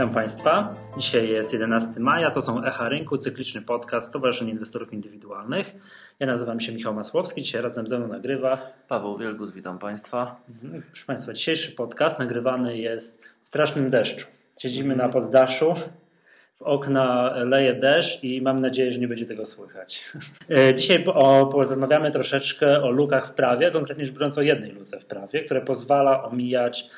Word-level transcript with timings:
Witam 0.00 0.14
Państwa. 0.14 0.74
Dzisiaj 0.98 1.28
jest 1.28 1.52
11 1.52 2.00
maja, 2.00 2.30
to 2.30 2.42
są 2.42 2.64
Echa 2.64 2.88
Rynku, 2.88 3.18
cykliczny 3.18 3.62
podcast 3.62 4.08
Stowarzyszenia 4.08 4.52
Inwestorów 4.52 4.92
Indywidualnych. 4.92 5.74
Ja 6.20 6.26
nazywam 6.26 6.60
się 6.60 6.72
Michał 6.72 6.94
Masłowski, 6.94 7.42
dzisiaj 7.42 7.62
razem 7.62 7.88
ze 7.88 7.98
mną 7.98 8.08
nagrywa 8.08 8.58
Paweł 8.88 9.18
Wielgus, 9.18 9.52
witam 9.52 9.78
Państwa. 9.78 10.40
Mhm. 10.48 10.82
Proszę 10.82 11.06
Państwa, 11.06 11.32
dzisiejszy 11.32 11.72
podcast 11.72 12.18
nagrywany 12.18 12.78
jest 12.78 13.22
w 13.42 13.48
strasznym 13.48 13.90
deszczu. 13.90 14.26
Siedzimy 14.58 14.96
na 14.96 15.08
poddaszu, 15.08 15.74
okna 16.60 17.34
leje 17.44 17.74
deszcz 17.74 18.24
i 18.24 18.42
mam 18.42 18.60
nadzieję, 18.60 18.92
że 18.92 18.98
nie 18.98 19.08
będzie 19.08 19.26
tego 19.26 19.46
słychać. 19.46 20.04
E, 20.50 20.74
dzisiaj 20.74 21.04
porozmawiamy 21.52 22.10
troszeczkę 22.10 22.82
o 22.82 22.90
lukach 22.90 23.28
w 23.28 23.32
prawie, 23.32 23.70
konkretnie 23.70 24.06
rzecz 24.06 24.14
biorąc 24.14 24.38
o 24.38 24.42
jednej 24.42 24.72
luce 24.72 25.00
w 25.00 25.06
prawie, 25.06 25.44
która 25.44 25.60
pozwala 25.60 26.24
omijać 26.24 26.90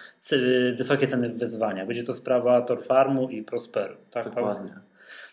wysokie 0.77 1.06
ceny 1.06 1.28
w 1.28 1.38
wezwaniach. 1.38 1.87
Będzie 1.87 2.02
to 2.02 2.12
sprawa 2.12 2.62
Torfarmu 2.62 3.28
i 3.28 3.42
Prosperu. 3.42 3.95
Tak, 4.10 4.24
Dokładnie. 4.24 4.73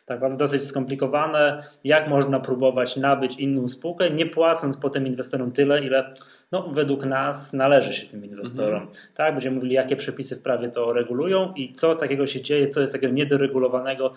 Tak, 0.05 0.38
dosyć 0.38 0.63
skomplikowane. 0.63 1.63
Jak 1.84 2.07
można 2.07 2.40
próbować 2.40 2.98
nabyć 2.98 3.35
inną 3.35 3.68
spółkę, 3.68 4.09
nie 4.09 4.26
płacąc 4.26 4.77
potem 4.77 5.07
inwestorom 5.07 5.52
tyle, 5.52 5.85
ile 5.85 6.13
no, 6.52 6.70
według 6.73 7.05
nas 7.05 7.53
należy 7.53 7.94
się 7.94 8.08
tym 8.08 8.26
inwestorom. 8.26 8.81
Mhm. 8.81 8.99
Tak, 9.16 9.34
będziemy 9.34 9.55
mówili, 9.55 9.76
jakie 9.76 9.95
przepisy 9.95 10.35
w 10.35 10.41
prawie 10.41 10.70
to 10.70 10.94
regulują 10.94 11.53
i 11.55 11.73
co 11.73 11.95
takiego 11.95 12.27
się 12.27 12.41
dzieje, 12.41 12.70
co 12.70 12.81
jest 12.81 12.94
takiego 12.94 13.13
niedoregulowanego, 13.13 14.13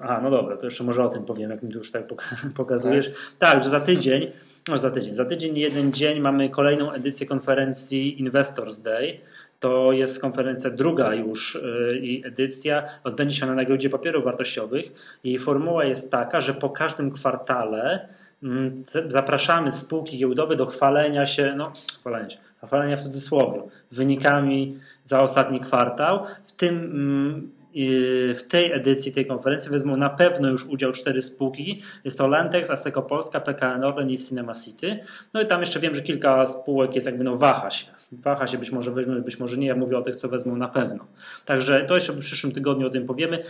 Aha, 0.00 0.20
no 0.22 0.30
dobra, 0.30 0.56
to 0.56 0.64
jeszcze 0.64 0.84
może 0.84 1.04
o 1.04 1.08
tym 1.08 1.24
powiem, 1.24 1.50
jak 1.50 1.62
mi 1.62 1.72
tu 1.72 1.78
już 1.78 1.90
tak 1.90 2.04
pokazujesz. 2.56 3.08
Tak, 3.38 3.52
tak 3.52 3.64
że 3.64 3.70
za 3.70 3.80
tydzień, 3.80 4.30
no 4.68 4.78
za 4.78 4.90
tydzień, 4.90 5.14
za 5.14 5.24
tydzień, 5.24 5.58
jeden 5.58 5.92
dzień 5.92 6.20
mamy 6.20 6.50
kolejną 6.50 6.92
edycję 6.92 7.26
konferencji 7.26 8.20
Investors 8.20 8.78
Day. 8.78 9.18
To 9.60 9.92
jest 9.92 10.20
konferencja 10.20 10.70
druga 10.70 11.14
już 11.14 11.54
y, 11.54 11.98
i 12.02 12.26
edycja. 12.26 12.82
Odbędzie 13.04 13.36
się 13.36 13.46
ona 13.46 13.54
na 13.54 13.64
giełdzie 13.64 13.90
papierów 13.90 14.24
wartościowych. 14.24 14.92
Jej 15.24 15.38
formuła 15.38 15.84
jest 15.84 16.10
taka, 16.10 16.40
że 16.40 16.54
po 16.54 16.70
każdym 16.70 17.10
kwartale 17.10 18.08
mm, 18.42 18.84
zapraszamy 19.08 19.70
spółki 19.72 20.18
giełdowe 20.18 20.56
do 20.56 20.66
chwalenia 20.66 21.26
się, 21.26 21.54
no 21.56 21.72
chwalenia 22.00 22.30
się, 22.30 22.38
chwalenia 22.66 22.96
w 22.96 23.02
cudzysłowie, 23.02 23.62
wynikami 23.92 24.78
za 25.04 25.22
ostatni 25.22 25.60
kwartał. 25.60 26.26
W 26.46 26.52
tym 26.52 26.74
mm, 26.74 27.50
w 28.38 28.42
tej 28.48 28.72
edycji 28.72 29.12
tej 29.12 29.26
konferencji 29.26 29.70
wezmą 29.70 29.96
na 29.96 30.10
pewno 30.10 30.48
już 30.48 30.64
udział 30.64 30.92
cztery 30.92 31.22
spółki. 31.22 31.82
Jest 32.04 32.18
to 32.18 32.28
Lentex, 32.28 32.70
Asseco 32.70 33.02
Polska, 33.02 33.40
PKN 33.40 33.84
Orlen 33.84 34.10
i 34.10 34.18
Cinema 34.18 34.54
City. 34.54 34.98
No 35.34 35.42
i 35.42 35.46
tam 35.46 35.60
jeszcze 35.60 35.80
wiem, 35.80 35.94
że 35.94 36.02
kilka 36.02 36.46
spółek 36.46 36.94
jest 36.94 37.06
jakby 37.06 37.24
no 37.24 37.36
waha 37.36 37.70
się. 37.70 37.86
Waha 38.12 38.46
się, 38.46 38.58
być 38.58 38.70
może 38.70 38.90
weźmą, 38.90 39.20
być 39.22 39.38
może 39.38 39.56
nie. 39.56 39.66
Ja 39.66 39.74
mówię 39.74 39.98
o 39.98 40.02
tych, 40.02 40.16
co 40.16 40.28
wezmą 40.28 40.56
na 40.56 40.68
pewno. 40.68 41.06
Także 41.44 41.84
to 41.84 41.94
jeszcze 41.94 42.12
w 42.12 42.18
przyszłym 42.18 42.52
tygodniu 42.52 42.86
o 42.86 42.90
tym 42.90 43.06
powiemy. 43.06 43.44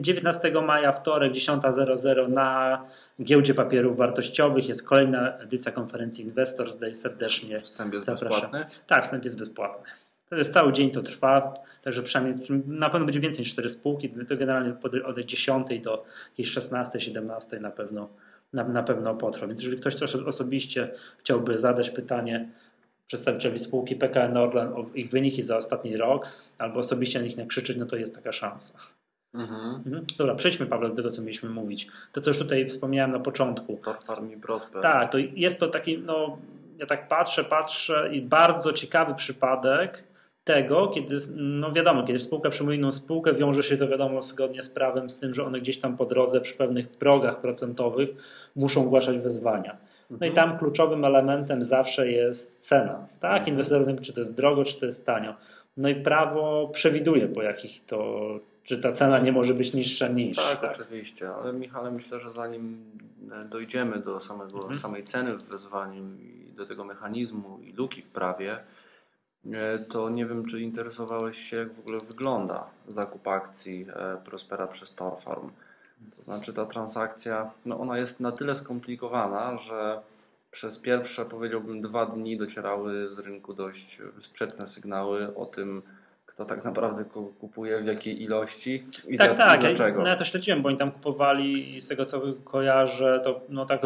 19 0.00 0.52
maja, 0.66 0.92
wtorek, 0.92 1.32
10.00 1.32 2.28
na 2.28 2.82
giełdzie 3.22 3.54
papierów 3.54 3.96
wartościowych 3.96 4.68
jest 4.68 4.86
kolejna 4.86 5.38
edycja 5.38 5.72
konferencji 5.72 6.24
Investors 6.24 6.76
Day. 6.76 6.94
Serdecznie 6.94 7.60
Wstęp 7.60 7.94
jest 7.94 8.06
zapraszam. 8.06 8.40
bezpłatny? 8.40 8.66
Tak, 8.86 9.04
wstęp 9.04 9.24
jest 9.24 9.38
bezpłatny. 9.38 9.90
To 10.28 10.36
jest 10.36 10.52
cały 10.52 10.72
dzień, 10.72 10.90
to 10.90 11.02
trwa. 11.02 11.54
Także 11.82 12.02
przynajmniej 12.02 12.48
na 12.66 12.90
pewno 12.90 13.06
będzie 13.06 13.20
więcej 13.20 13.40
niż 13.40 13.52
4 13.52 13.70
spółki. 13.70 14.08
To 14.28 14.36
generalnie 14.36 14.74
od 15.04 15.18
10 15.18 15.80
do 15.80 16.04
jakiejś 16.30 16.50
16, 16.50 17.00
17 17.00 17.60
na 17.60 17.70
pewno, 17.70 18.08
na, 18.52 18.64
na 18.68 18.82
pewno 18.82 19.14
potrwa. 19.14 19.46
Więc 19.46 19.60
jeżeli 19.60 19.80
ktoś 19.80 19.96
też 19.96 20.14
osobiście 20.14 20.90
chciałby 21.18 21.58
zadać 21.58 21.90
pytanie 21.90 22.48
przedstawicielowi 23.06 23.58
spółki 23.58 23.96
PKN 23.96 24.36
Orlen 24.36 24.68
o 24.68 24.86
ich 24.94 25.10
wyniki 25.10 25.42
za 25.42 25.56
ostatni 25.56 25.96
rok, 25.96 26.28
albo 26.58 26.80
osobiście 26.80 27.18
na 27.18 27.24
nich 27.24 27.36
nakrzyczeć, 27.36 27.76
no 27.76 27.86
to 27.86 27.96
jest 27.96 28.14
taka 28.14 28.32
szansa. 28.32 28.78
Mhm. 29.34 29.74
Mhm. 29.86 30.04
Dobra, 30.18 30.34
przejdźmy 30.34 30.66
Paweł 30.66 30.88
do 30.90 30.96
tego, 30.96 31.10
co 31.10 31.22
mieliśmy 31.22 31.50
mówić. 31.50 31.88
To, 32.12 32.20
co 32.20 32.30
już 32.30 32.38
tutaj 32.38 32.68
wspomniałem 32.68 33.12
na 33.12 33.20
początku. 33.20 33.80
Farmi 34.06 34.36
Prosper. 34.36 34.82
Tak, 34.82 35.12
to 35.12 35.18
jest 35.18 35.60
to 35.60 35.68
taki, 35.68 35.98
no 35.98 36.38
ja 36.78 36.86
tak 36.86 37.08
patrzę, 37.08 37.44
patrzę 37.44 38.10
i 38.12 38.22
bardzo 38.22 38.72
ciekawy 38.72 39.14
przypadek, 39.14 40.04
tego, 40.46 40.88
kiedy, 40.88 41.20
no 41.36 41.72
wiadomo, 41.72 42.02
kiedy 42.02 42.18
spółka 42.18 42.50
przyjmuje 42.50 42.78
inną 42.78 42.92
spółkę, 42.92 43.34
wiąże 43.34 43.62
się 43.62 43.76
to 43.76 43.88
wiadomo 43.88 44.22
zgodnie 44.22 44.62
z 44.62 44.70
prawem 44.70 45.10
z 45.10 45.18
tym, 45.18 45.34
że 45.34 45.44
one 45.44 45.60
gdzieś 45.60 45.78
tam 45.78 45.96
po 45.96 46.06
drodze 46.06 46.40
przy 46.40 46.54
pewnych 46.54 46.88
progach 46.88 47.40
procentowych 47.40 48.08
muszą 48.56 48.82
ogłaszać 48.86 49.18
wezwania. 49.18 49.76
No 50.10 50.26
i 50.26 50.28
mhm. 50.28 50.34
tam 50.34 50.58
kluczowym 50.58 51.04
elementem 51.04 51.64
zawsze 51.64 52.12
jest 52.12 52.60
cena. 52.60 53.06
Tak, 53.20 53.38
mhm. 53.38 53.48
inwestor 53.48 54.00
czy 54.02 54.12
to 54.12 54.20
jest 54.20 54.34
drogo, 54.34 54.64
czy 54.64 54.80
to 54.80 54.86
jest 54.86 55.06
tanio. 55.06 55.34
No 55.76 55.88
i 55.88 55.94
prawo 55.94 56.70
przewiduje, 56.72 57.28
po 57.28 57.42
jakich 57.42 57.84
to, 57.86 58.28
czy 58.64 58.78
ta 58.78 58.92
cena 58.92 59.18
nie 59.18 59.32
może 59.32 59.54
być 59.54 59.74
niższa 59.74 60.08
niż. 60.08 60.36
Tak, 60.36 60.60
tak. 60.60 60.80
oczywiście, 60.80 61.30
ale 61.30 61.52
Michale, 61.52 61.90
myślę, 61.90 62.20
że 62.20 62.30
zanim 62.30 62.84
dojdziemy 63.50 63.98
do 63.98 64.20
samego, 64.20 64.56
mhm. 64.56 64.74
samej 64.74 65.04
ceny 65.04 65.30
w 65.30 65.42
wezwaniu 65.42 66.02
i 66.02 66.52
do 66.52 66.66
tego 66.66 66.84
mechanizmu 66.84 67.58
i 67.64 67.72
luki 67.72 68.02
w 68.02 68.08
prawie, 68.08 68.52
E, 68.52 68.58
to 69.88 70.10
nie 70.10 70.26
wiem, 70.26 70.46
czy 70.46 70.60
interesowałeś 70.60 71.38
się, 71.38 71.56
jak 71.56 71.72
w 71.72 71.80
ogóle 71.80 71.98
wygląda 71.98 72.66
zakup 72.88 73.28
akcji 73.28 73.86
e, 73.88 74.16
Prospera 74.24 74.66
przez 74.66 74.94
Torfarm. 74.94 75.50
To 76.16 76.22
znaczy 76.22 76.52
ta 76.52 76.66
transakcja, 76.66 77.50
no 77.66 77.80
ona 77.80 77.98
jest 77.98 78.20
na 78.20 78.32
tyle 78.32 78.56
skomplikowana, 78.56 79.56
że 79.56 80.00
przez 80.50 80.78
pierwsze, 80.78 81.24
powiedziałbym, 81.24 81.82
dwa 81.82 82.06
dni 82.06 82.36
docierały 82.36 83.14
z 83.14 83.18
rynku 83.18 83.54
dość 83.54 84.02
sprzeczne 84.20 84.66
sygnały 84.66 85.36
o 85.36 85.46
tym, 85.46 85.82
kto 86.36 86.44
tak 86.44 86.64
naprawdę 86.64 87.04
kupuje, 87.40 87.82
w 87.82 87.86
jakiej 87.86 88.22
ilości 88.22 88.86
i 89.08 89.18
tak, 89.18 89.36
tak. 89.36 89.60
dlaczego. 89.60 90.02
No 90.02 90.08
ja 90.08 90.16
to 90.16 90.24
śledziłem, 90.24 90.62
bo 90.62 90.68
oni 90.68 90.78
tam 90.78 90.92
kupowali 90.92 91.80
z 91.80 91.88
tego 91.88 92.04
co 92.04 92.22
kojarzę, 92.44 93.20
to 93.24 93.40
no 93.48 93.66
tak 93.66 93.80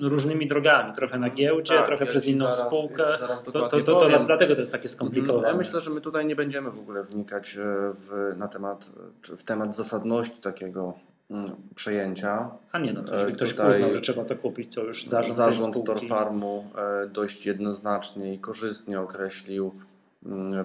różnymi 0.00 0.46
drogami. 0.46 0.92
Trochę 0.94 1.18
na 1.18 1.30
giełdzie, 1.30 1.74
tak, 1.74 1.86
trochę 1.86 2.04
ja 2.04 2.10
przez 2.10 2.26
inną 2.26 2.44
zaraz, 2.44 2.60
spółkę. 2.60 3.04
to, 3.44 3.52
to, 3.52 3.68
to, 3.68 3.82
to, 3.82 4.24
dlatego 4.26 4.54
to 4.54 4.60
jest 4.60 4.72
takie 4.72 4.88
skomplikowane. 4.88 5.48
Ja 5.48 5.54
myślę, 5.54 5.80
że 5.80 5.90
my 5.90 6.00
tutaj 6.00 6.26
nie 6.26 6.36
będziemy 6.36 6.70
w 6.70 6.80
ogóle 6.80 7.02
wnikać 7.02 7.56
e, 7.56 7.60
w, 7.94 8.34
na 8.36 8.48
temat, 8.48 8.90
w 9.22 9.44
temat 9.44 9.76
zasadności 9.76 10.40
takiego 10.40 10.94
mm, 11.30 11.50
przejęcia. 11.74 12.50
A 12.72 12.78
nie, 12.78 12.92
no 12.92 13.02
to 13.02 13.14
jeżeli 13.14 13.34
ktoś 13.34 13.50
Tutaj 13.50 13.70
uznał, 13.70 13.92
że 13.92 14.00
trzeba 14.00 14.24
to 14.24 14.36
kupić, 14.36 14.74
to 14.74 14.84
już 14.84 15.06
zarząd 15.06 15.34
Zarząd 15.34 15.86
Torfarmu 15.86 16.64
e, 16.76 17.06
dość 17.06 17.46
jednoznacznie 17.46 18.34
i 18.34 18.38
korzystnie 18.38 19.00
określił 19.00 19.72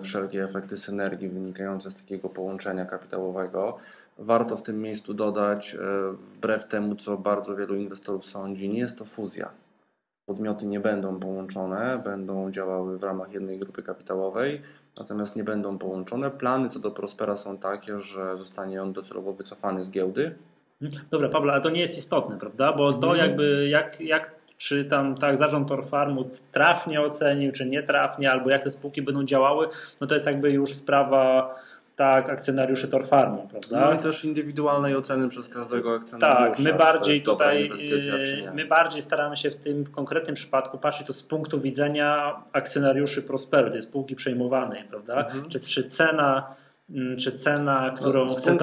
wszelkie 0.02 0.44
efekty 0.44 0.78
synergii 0.78 1.30
wynikające 1.30 1.92
z 1.92 1.96
takiego 1.96 2.30
połączenia 2.30 2.86
kapitałowego. 2.86 3.78
warto 4.18 4.58
w 4.58 4.64
tym 4.64 4.82
miejscu 4.82 5.14
dodać, 5.14 5.78
wbrew 6.20 6.68
temu, 6.68 6.96
co 6.96 7.18
bardzo 7.18 7.56
wielu 7.56 7.76
inwestorów 7.76 8.26
sądzi, 8.26 8.70
nie 8.70 8.80
jest 8.80 8.98
to 8.98 9.06
fuzja. 9.06 9.50
Podmioty 10.26 10.66
nie 10.66 10.80
będą 10.80 11.20
połączone, 11.20 12.02
będą 12.04 12.52
działały 12.52 12.98
w 12.98 13.04
ramach 13.04 13.34
jednej 13.34 13.60
grupy 13.60 13.84
kapitałowej, 13.84 14.62
natomiast 15.00 15.36
nie 15.36 15.44
będą 15.44 15.78
połączone. 15.78 16.32
Plany 16.32 16.70
co 16.70 16.80
do 16.80 16.92
Prospera 16.92 17.38
są 17.38 17.58
takie, 17.58 18.00
że 18.00 18.38
zostanie 18.38 18.82
on 18.82 18.94
docelowo 18.94 19.34
wycofany 19.34 19.84
z 19.84 19.92
giełdy. 19.92 20.36
Dobra, 21.12 21.30
Pawle, 21.30 21.54
ale 21.54 21.62
to 21.62 21.70
nie 21.70 21.82
jest 21.82 21.98
istotne, 21.98 22.38
prawda? 22.38 22.74
Bo 22.74 22.94
to 22.94 23.12
mhm. 23.12 23.30
jakby 23.30 23.68
jak, 23.70 24.02
jak 24.02 24.36
czy 24.66 24.86
tam 24.86 25.16
tak 25.16 25.38
zarząd 25.38 25.68
Torfarmu 25.68 26.30
trafnie 26.52 27.02
ocenił, 27.02 27.52
czy 27.52 27.66
nie 27.66 27.84
trafnie, 27.84 28.32
albo 28.32 28.50
jak 28.50 28.64
te 28.64 28.72
spółki 28.72 29.02
będą 29.02 29.24
działały, 29.24 29.68
no 30.02 30.08
to 30.08 30.14
jest 30.14 30.26
jakby 30.26 30.52
już 30.52 30.74
sprawa 30.74 31.56
tak, 31.96 32.30
akcjonariuszy 32.30 32.88
Torfarmu, 32.88 33.48
prawda? 33.52 33.80
No 33.80 33.94
i 33.94 33.98
też 34.04 34.26
indywidualnej 34.26 34.96
oceny 34.96 35.30
przez 35.30 35.50
każdego 35.50 35.96
akcjonariusza. 35.96 36.50
Tak, 36.50 36.60
my 36.60 36.74
bardziej 36.74 37.22
tutaj, 37.22 37.72
my 38.54 38.66
bardziej 38.66 39.02
staramy 39.02 39.38
się 39.38 39.52
w 39.52 39.56
tym 39.56 39.86
konkretnym 39.86 40.36
przypadku 40.36 40.78
patrzeć 40.78 41.08
to 41.08 41.14
z 41.14 41.24
punktu 41.24 41.62
widzenia 41.62 42.36
akcjonariuszy 42.52 43.22
Prosperu, 43.22 43.72
tej 43.72 43.82
spółki 43.82 44.16
przejmowanej, 44.16 44.84
prawda? 44.84 45.26
Mhm. 45.26 45.50
Czy, 45.50 45.60
czy 45.60 45.90
cena 45.90 46.56
czy 47.20 47.32
cena, 47.32 47.94
którą 47.96 48.26
no, 48.26 48.36
chce 48.36 48.58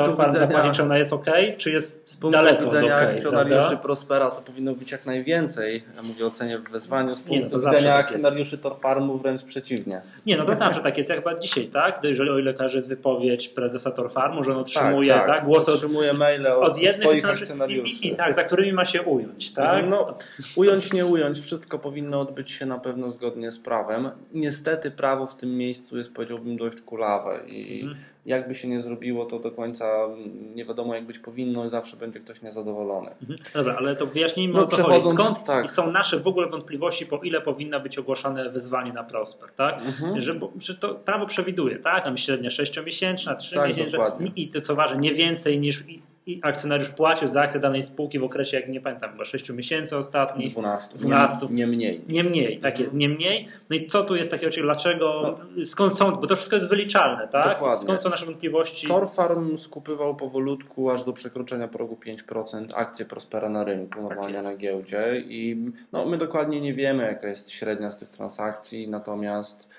czy 0.72 0.82
ona 0.82 0.98
jest 0.98 1.12
ok, 1.12 1.26
czy 1.58 1.70
jest 1.70 2.10
z 2.10 2.16
punktu 2.16 2.38
daleko 2.38 2.64
widzenia 2.64 2.96
okay, 2.96 3.08
akcjonariuszy 3.08 3.58
prawda? 3.60 3.76
Prospera 3.76 4.30
to 4.30 4.42
powinno 4.42 4.74
być 4.74 4.92
jak 4.92 5.06
najwięcej. 5.06 5.84
Ja 5.96 6.02
mówię 6.02 6.26
o 6.26 6.30
cenie 6.30 6.58
w 6.58 6.70
wezwaniu. 6.70 7.16
Z 7.16 7.22
punktu 7.22 7.58
no, 7.58 7.58
widzenia 7.58 7.96
tak 7.96 8.06
akcjonariuszy 8.06 8.58
Torfarmu 8.58 9.18
wręcz 9.18 9.44
przeciwnie. 9.44 10.02
Nie, 10.26 10.36
no 10.36 10.44
to 10.44 10.54
zawsze 10.54 10.80
tak 10.80 10.98
jest, 10.98 11.10
jak 11.10 11.40
dzisiaj, 11.40 11.66
tak? 11.66 12.04
Jeżeli 12.04 12.30
o 12.30 12.38
ile 12.38 12.54
każe 12.54 12.78
jest 12.78 12.88
wypowiedź 12.88 13.48
prezesa 13.48 13.90
Torfarmu, 13.90 14.44
że 14.44 14.52
on 14.52 14.58
otrzymuje 14.58 15.12
tak, 15.12 15.26
tak, 15.26 15.36
tak 15.36 15.44
głosy 15.44 15.70
od, 15.70 15.74
otrzymuje 15.74 16.12
maile 16.12 16.46
od, 16.46 16.68
od 16.68 16.78
jednych 16.78 17.08
swoich 17.08 17.24
akcjonariuszy. 17.24 18.04
I, 18.04 18.08
i, 18.08 18.12
I, 18.12 18.16
tak, 18.16 18.34
za 18.34 18.44
którymi 18.44 18.72
ma 18.72 18.84
się 18.84 19.02
ująć, 19.02 19.52
tak? 19.52 19.84
No, 19.88 20.14
ująć, 20.56 20.92
nie 20.92 21.06
ująć, 21.06 21.40
wszystko 21.40 21.78
powinno 21.78 22.20
odbyć 22.20 22.50
się 22.50 22.66
na 22.66 22.78
pewno 22.78 23.10
zgodnie 23.10 23.52
z 23.52 23.58
prawem. 23.58 24.10
Niestety 24.32 24.90
prawo 24.90 25.26
w 25.26 25.36
tym 25.36 25.56
miejscu 25.56 25.98
jest 25.98 26.14
powiedziałbym 26.14 26.56
dość 26.56 26.80
kulawe 26.80 27.40
i 27.46 27.82
mhm 27.82 28.11
jakby 28.26 28.54
się 28.54 28.68
nie 28.68 28.82
zrobiło, 28.82 29.24
to 29.24 29.38
do 29.38 29.50
końca 29.50 30.08
nie 30.54 30.64
wiadomo 30.64 30.94
jak 30.94 31.04
być 31.04 31.18
powinno 31.18 31.66
i 31.66 31.70
zawsze 31.70 31.96
będzie 31.96 32.20
ktoś 32.20 32.42
niezadowolony. 32.42 33.10
Mhm. 33.20 33.38
Dobra, 33.54 33.76
ale 33.78 33.96
to 33.96 34.06
wyjaśnijmy 34.06 34.54
no, 34.54 34.60
o 34.60 34.66
co 34.66 34.82
chodzi. 34.82 35.08
Skąd 35.10 35.44
tak. 35.44 35.70
są 35.70 35.92
nasze 35.92 36.20
w 36.20 36.26
ogóle 36.26 36.48
wątpliwości, 36.48 37.06
po 37.06 37.16
ile 37.16 37.40
powinno 37.40 37.80
być 37.80 37.98
ogłaszane 37.98 38.50
wyzwanie 38.50 38.92
na 38.92 39.04
Prosper, 39.04 39.50
tak? 39.50 39.78
Mhm. 39.78 40.20
Że, 40.20 40.40
że 40.60 40.74
to 40.74 40.94
prawo 40.94 41.26
przewiduje, 41.26 41.78
tak? 41.78 42.04
Tam 42.04 42.18
średnia 42.18 42.50
6-miesięczna, 42.50 43.36
3 43.36 43.54
tak, 43.54 43.68
miesięczna 43.68 44.18
i 44.36 44.48
to 44.48 44.60
co 44.60 44.74
ważne, 44.74 44.98
nie 44.98 45.14
więcej 45.14 45.60
niż 45.60 45.84
i 46.26 46.40
akcjonariusz 46.42 46.88
płacił 46.88 47.28
za 47.28 47.42
akcję 47.42 47.60
danej 47.60 47.84
spółki 47.84 48.18
w 48.18 48.24
okresie, 48.24 48.56
jak 48.56 48.68
nie 48.68 48.80
pamiętam, 48.80 49.10
chyba 49.10 49.24
6 49.24 49.50
miesięcy 49.50 49.96
ostatnich. 49.96 50.52
12. 50.52 50.98
12. 50.98 51.46
Nie, 51.46 51.54
nie 51.54 51.66
mniej. 51.66 52.00
Nie 52.08 52.24
mniej, 52.24 52.58
tak 52.58 52.80
jest, 52.80 52.94
nie 52.94 53.08
mniej. 53.08 53.48
No 53.70 53.76
i 53.76 53.86
co 53.86 54.04
tu 54.04 54.16
jest 54.16 54.30
takiego, 54.30 54.52
czyli 54.52 54.62
dlaczego, 54.66 55.38
no. 55.56 55.64
skąd 55.64 55.94
są, 55.94 56.12
bo 56.12 56.26
to 56.26 56.36
wszystko 56.36 56.56
jest 56.56 56.68
wyliczalne, 56.68 57.28
tak? 57.28 57.48
Dokładnie. 57.48 57.84
Skąd 57.84 58.02
są 58.02 58.10
nasze 58.10 58.26
wątpliwości? 58.26 58.88
Torfarm 58.88 59.58
skupywał 59.58 60.16
powolutku 60.16 60.90
aż 60.90 61.04
do 61.04 61.12
przekroczenia 61.12 61.68
progu 61.68 61.98
5% 62.06 62.66
akcje 62.74 63.04
Prospera 63.04 63.48
na 63.48 63.64
rynku, 63.64 63.94
tak 63.94 64.02
normalnie 64.02 64.34
tak 64.34 64.44
na 64.44 64.56
giełdzie 64.56 65.22
i 65.26 65.72
no, 65.92 66.06
my 66.06 66.18
dokładnie 66.18 66.60
nie 66.60 66.74
wiemy, 66.74 67.02
jaka 67.02 67.28
jest 67.28 67.50
średnia 67.50 67.92
z 67.92 67.98
tych 67.98 68.08
transakcji, 68.08 68.88
natomiast 68.88 69.71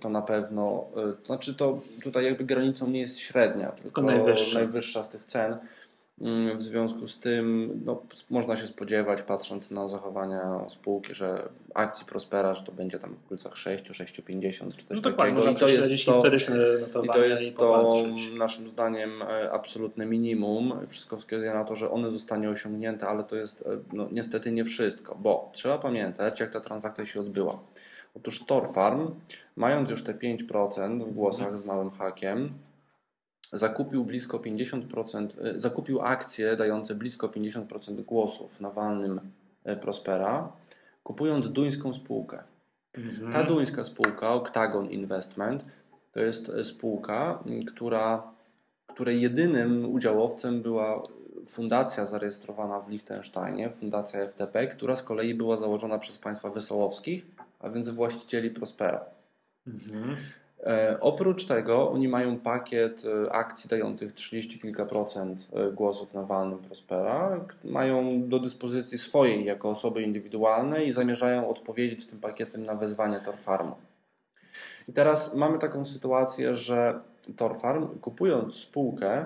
to 0.00 0.08
na 0.08 0.22
pewno, 0.22 0.86
e, 0.96 1.12
to 1.12 1.26
znaczy 1.26 1.54
to 1.54 1.80
tutaj 2.02 2.24
jakby 2.24 2.44
granicą 2.44 2.90
nie 2.90 3.00
jest 3.00 3.18
średnia, 3.18 3.72
tylko 3.72 4.02
najwyższa, 4.02 4.58
najwyższa 4.58 5.04
z 5.04 5.08
tych 5.08 5.24
cen. 5.24 5.56
Mm, 6.20 6.58
w 6.58 6.62
związku 6.62 7.08
z 7.08 7.20
tym 7.20 7.70
no, 7.84 8.02
można 8.30 8.56
się 8.56 8.66
spodziewać, 8.66 9.22
patrząc 9.22 9.70
na 9.70 9.88
zachowania 9.88 10.64
spółki, 10.68 11.14
że 11.14 11.48
akcji 11.74 12.06
Prospera, 12.06 12.54
że 12.54 12.62
to 12.62 12.72
będzie 12.72 12.98
tam 12.98 13.14
w 13.14 13.26
okolicach 13.26 13.56
6, 13.56 13.84
6,50 13.84 14.76
czy 14.76 14.86
coś 14.86 15.02
no 15.02 15.12
takiego. 15.12 15.50
I 15.50 15.54
to 15.54 15.68
jest 15.68 16.04
to, 16.06 16.22
i 17.02 17.08
to, 17.08 17.24
jest 17.24 17.56
to 17.56 18.04
naszym 18.38 18.68
zdaniem 18.68 19.22
e, 19.22 19.50
absolutne 19.52 20.06
minimum. 20.06 20.72
Wszystko 20.88 21.16
wskazuje 21.16 21.54
na 21.54 21.64
to, 21.64 21.76
że 21.76 21.90
one 21.90 22.10
zostanie 22.10 22.50
osiągnięte, 22.50 23.08
ale 23.08 23.24
to 23.24 23.36
jest 23.36 23.64
no, 23.92 24.08
niestety 24.12 24.52
nie 24.52 24.64
wszystko, 24.64 25.14
bo 25.14 25.50
trzeba 25.52 25.78
pamiętać, 25.78 26.40
jak 26.40 26.52
ta 26.52 26.60
transakcja 26.60 27.06
się 27.06 27.20
odbyła. 27.20 27.58
Otóż 28.16 28.44
Torfarm, 28.44 29.10
mając 29.56 29.90
już 29.90 30.04
te 30.04 30.14
5% 30.14 31.04
w 31.04 31.12
głosach 31.12 31.58
z 31.58 31.64
małym 31.64 31.90
hakiem, 31.90 32.52
zakupił 33.52 34.04
blisko 34.04 34.38
50%, 34.38 35.28
e, 35.42 35.60
zakupił 35.60 36.00
akcje 36.00 36.56
dające 36.56 36.94
blisko 36.94 37.28
50% 37.28 38.04
głosów 38.04 38.60
na 38.60 38.70
walnym 38.70 39.20
e, 39.64 39.76
Prospera, 39.76 40.52
kupując 41.04 41.48
duńską 41.48 41.94
spółkę. 41.94 42.42
Mhm. 42.94 43.32
Ta 43.32 43.44
duńska 43.44 43.84
spółka, 43.84 44.32
Octagon 44.34 44.90
Investment, 44.90 45.64
to 46.12 46.20
jest 46.20 46.48
e, 46.48 46.64
spółka, 46.64 47.44
która, 47.66 48.22
której 48.86 49.20
jedynym 49.20 49.92
udziałowcem 49.92 50.62
była 50.62 51.02
fundacja 51.48 52.04
zarejestrowana 52.04 52.80
w 52.80 52.90
Liechtensteinie, 52.90 53.70
fundacja 53.70 54.26
FTP, 54.28 54.66
która 54.66 54.96
z 54.96 55.02
kolei 55.02 55.34
była 55.34 55.56
założona 55.56 55.98
przez 55.98 56.18
państwa 56.18 56.50
Wesołowskich, 56.50 57.26
a 57.58 57.70
więc 57.70 57.88
właścicieli 57.88 58.50
Prospera. 58.50 59.04
Mhm. 59.66 60.16
E, 60.66 60.98
oprócz 61.00 61.46
tego 61.46 61.90
oni 61.90 62.08
mają 62.08 62.38
pakiet 62.38 63.02
e, 63.04 63.32
akcji 63.32 63.70
dających 63.70 64.12
30 64.12 64.58
kilka 64.58 64.86
procent 64.86 65.48
e, 65.52 65.72
głosów 65.72 66.14
na 66.14 66.22
walnym 66.22 66.58
Prospera. 66.58 67.44
Mają 67.64 68.28
do 68.28 68.38
dyspozycji 68.38 68.98
swojej 68.98 69.44
jako 69.44 69.70
osoby 69.70 70.02
indywidualne 70.02 70.84
i 70.84 70.92
zamierzają 70.92 71.48
odpowiedzieć 71.48 72.06
tym 72.06 72.20
pakietem 72.20 72.64
na 72.64 72.74
wezwanie 72.74 73.20
Torfarmu. 73.20 73.76
I 74.88 74.92
teraz 74.92 75.34
mamy 75.34 75.58
taką 75.58 75.84
sytuację, 75.84 76.54
że 76.54 77.00
Torfarm 77.36 77.98
kupując 77.98 78.54
spółkę 78.54 79.24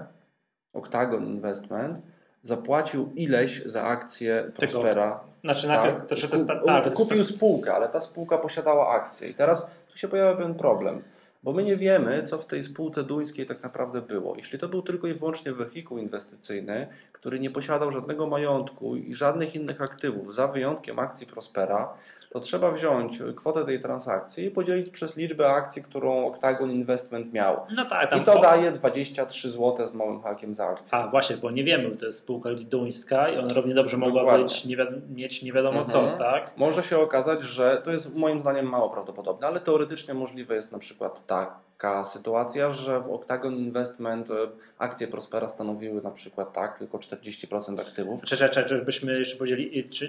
Octagon 0.73 1.27
Investment 1.27 2.01
zapłacił 2.43 3.13
ileś 3.15 3.65
za 3.65 3.83
akcję 3.83 4.53
Prospera. 4.57 5.21
Znaczy, 5.45 5.67
tak? 5.67 6.07
to, 6.07 6.15
to 6.15 6.37
jest 6.37 6.47
ta, 6.47 6.83
ta, 6.83 6.91
kupił 6.91 7.25
spółkę, 7.25 7.75
ale 7.75 7.89
ta 7.89 8.01
spółka 8.01 8.39
posiadała 8.39 8.89
akcje. 8.89 9.29
I 9.29 9.35
teraz 9.35 9.67
tu 9.93 9.99
się 9.99 10.09
pojawia 10.09 10.37
pewien 10.37 10.55
problem, 10.55 11.03
bo 11.43 11.53
my 11.53 11.65
nie 11.65 11.77
wiemy, 11.77 12.23
co 12.23 12.39
w 12.39 12.47
tej 12.47 12.65
spółce 12.65 13.03
duńskiej 13.03 13.47
tak 13.47 13.63
naprawdę 13.63 14.01
było. 14.01 14.37
Jeśli 14.37 14.59
to 14.59 14.69
był 14.69 14.83
tylko 14.83 15.07
i 15.07 15.15
wyłącznie 15.15 15.53
wehikuł 15.53 15.99
inwestycyjny, 15.99 16.89
który 17.13 17.41
nie 17.41 17.51
posiadał 17.51 17.91
żadnego 17.91 18.27
majątku 18.27 18.97
i 18.97 19.15
żadnych 19.15 19.55
innych 19.55 19.83
aktywów, 19.83 20.35
za 20.35 20.47
wyjątkiem 20.47 20.99
akcji 20.99 21.27
Prospera, 21.27 21.95
to 22.33 22.41
trzeba 22.41 22.71
wziąć 22.71 23.19
kwotę 23.37 23.65
tej 23.65 23.81
transakcji 23.81 24.45
i 24.45 24.51
podzielić 24.51 24.91
przez 24.91 25.17
liczbę 25.17 25.49
akcji, 25.49 25.83
którą 25.83 26.27
Octagon 26.27 26.71
Investment 26.71 27.33
miał. 27.33 27.61
No 27.77 27.85
tak, 27.85 28.17
I 28.17 28.21
to 28.21 28.33
po... 28.33 28.43
daje 28.43 28.73
23 28.73 29.51
zł 29.51 29.89
z 29.89 29.95
małym 29.95 30.23
hakiem 30.23 30.55
za 30.55 30.67
akcję. 30.67 30.99
A 30.99 31.09
właśnie, 31.09 31.37
bo 31.37 31.51
nie 31.51 31.65
wiemy, 31.65 31.97
to 31.97 32.07
jest 32.07 32.19
spółka 32.19 32.51
duńska 32.55 33.29
i 33.29 33.39
ona 33.39 33.49
równie 33.55 33.75
dobrze 33.75 33.97
mogła 33.97 34.21
Dokładnie. 34.21 34.45
być, 34.45 34.65
nie 34.65 34.77
wi 34.77 34.83
mieć 35.11 35.43
nie 35.43 35.53
wiadomo 35.53 35.81
mhm. 35.81 36.11
co, 36.11 36.19
tak? 36.25 36.53
Może 36.57 36.83
się 36.83 36.99
okazać, 36.99 37.45
że 37.45 37.83
to 37.85 37.93
jest 37.93 38.17
moim 38.17 38.41
zdaniem 38.41 38.67
mało 38.67 38.91
prawdopodobne, 38.91 39.47
ale 39.47 39.61
teoretycznie 39.61 40.15
możliwe 40.15 40.55
jest 40.55 40.73
na 40.73 40.79
przykład 40.79 41.27
tak, 41.27 41.55
taka 41.83 42.05
sytuacja, 42.05 42.73
że 42.73 43.01
w 43.01 43.11
Octagon 43.11 43.55
Investment 43.55 44.31
e, 44.31 44.35
akcje 44.79 45.09
Prospera 45.09 45.49
stanowiły 45.49 46.03
na 46.03 46.11
przykład 46.11 46.53
tak, 46.53 46.79
tylko 46.79 46.99
40% 46.99 47.81
aktywów. 47.81 48.23
Czy, 48.25 48.37
czy, 48.37 48.49
czy, 48.49 48.65
czy 48.65 48.83
byśmy 48.83 49.19
jeszcze 49.19 49.37
powiedzieli, 49.37 49.89
czy 49.89 50.05